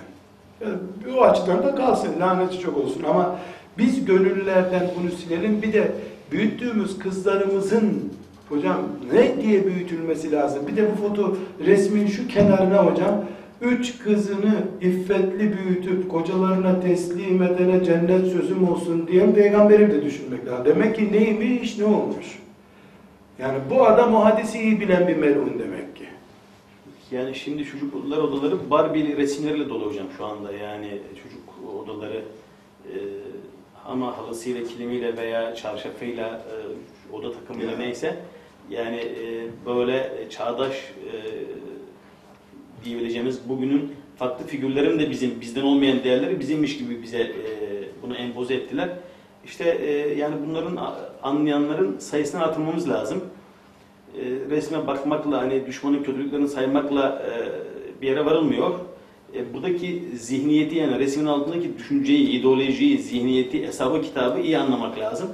[0.60, 0.74] Yani
[1.18, 3.02] o açıdan da kalsın, laneti çok olsun.
[3.08, 3.36] Ama
[3.78, 5.62] biz gönüllülerden bunu silelim.
[5.62, 5.92] Bir de
[6.32, 8.12] büyüttüğümüz kızlarımızın
[8.48, 8.76] hocam
[9.12, 10.62] ne diye büyütülmesi lazım?
[10.68, 13.24] Bir de bu foto resmin şu kenarına hocam
[13.60, 20.64] üç kızını iffetli büyütüp kocalarına teslim edene cennet sözüm olsun diyen peygamberi de düşünmek lazım.
[20.64, 22.38] Demek ki neymiş ne olmuş?
[23.38, 26.04] Yani bu adam o hadisi iyi bilen bir melun demek ki.
[27.10, 30.52] Yani şimdi çocuklar odaları Barbie resimlerle dolu hocam şu anda.
[30.52, 30.88] Yani
[31.22, 32.22] çocuk odaları
[32.84, 32.94] e,
[33.86, 36.54] ama halısıyla, kilimiyle veya çarşafıyla, e,
[37.14, 37.78] oda takımıyla Ya.
[37.78, 38.16] neyse
[38.70, 41.12] yani e, böyle çağdaş e,
[42.84, 47.32] diyebileceğimiz bugünün farklı figürlerin de bizim bizden olmayan değerleri bizimmiş gibi bize e,
[48.02, 48.88] bunu empoze ettiler.
[49.44, 50.78] İşte e, yani bunların
[51.22, 53.24] anlayanların sayısını artırmamız lazım.
[54.14, 57.32] E, resme bakmakla hani düşmanın kötülüklerini saymakla e,
[58.02, 58.70] bir yere varılmıyor.
[59.34, 65.28] E, buradaki zihniyeti yani resmin altındaki düşünceyi, ideolojiyi, zihniyeti, hesabı, kitabı iyi anlamak lazım.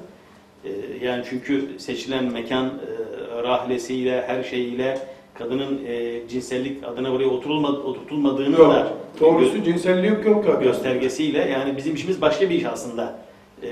[0.64, 0.70] E,
[1.04, 4.98] yani çünkü seçilen mekan e, rahlesiyle, her şeyiyle
[5.44, 10.64] kadının e, cinsellik adına buraya oturulma, oturtulmadığını Yok, da doğrusu cinsellik yok gö- abi.
[10.64, 13.18] göstergesiyle yani bizim işimiz başka bir iş aslında.
[13.62, 13.68] E,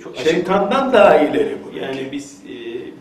[0.00, 1.78] çok Şeytandan daha ileri bu.
[1.78, 2.52] yani biz e,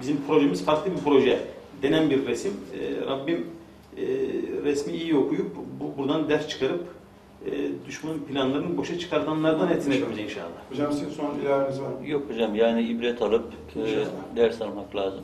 [0.02, 1.40] bizim projemiz farklı bir proje.
[1.84, 2.52] Denen bir resim.
[2.80, 3.46] E, Rabbim
[3.98, 4.02] e,
[4.64, 5.48] resmi iyi okuyup
[5.80, 6.84] bu, buradan ders çıkarıp
[7.46, 7.52] e,
[7.88, 10.62] düşmanın planlarını boşa çıkartanlardan etsin hepimiz inşallah.
[10.72, 12.08] Hocam sizin son ilaveniz var mı?
[12.10, 13.46] Yok hocam yani ibret alıp
[13.76, 14.06] e, İnşallah.
[14.36, 15.22] ders almak lazım.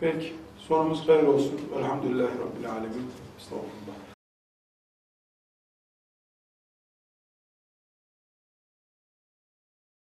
[0.00, 0.32] Peki.
[0.68, 1.60] Sonumuz hayır olsun.
[1.78, 3.06] Elhamdülillahi Rabbil Alemin.
[3.38, 3.97] Estağfurullah.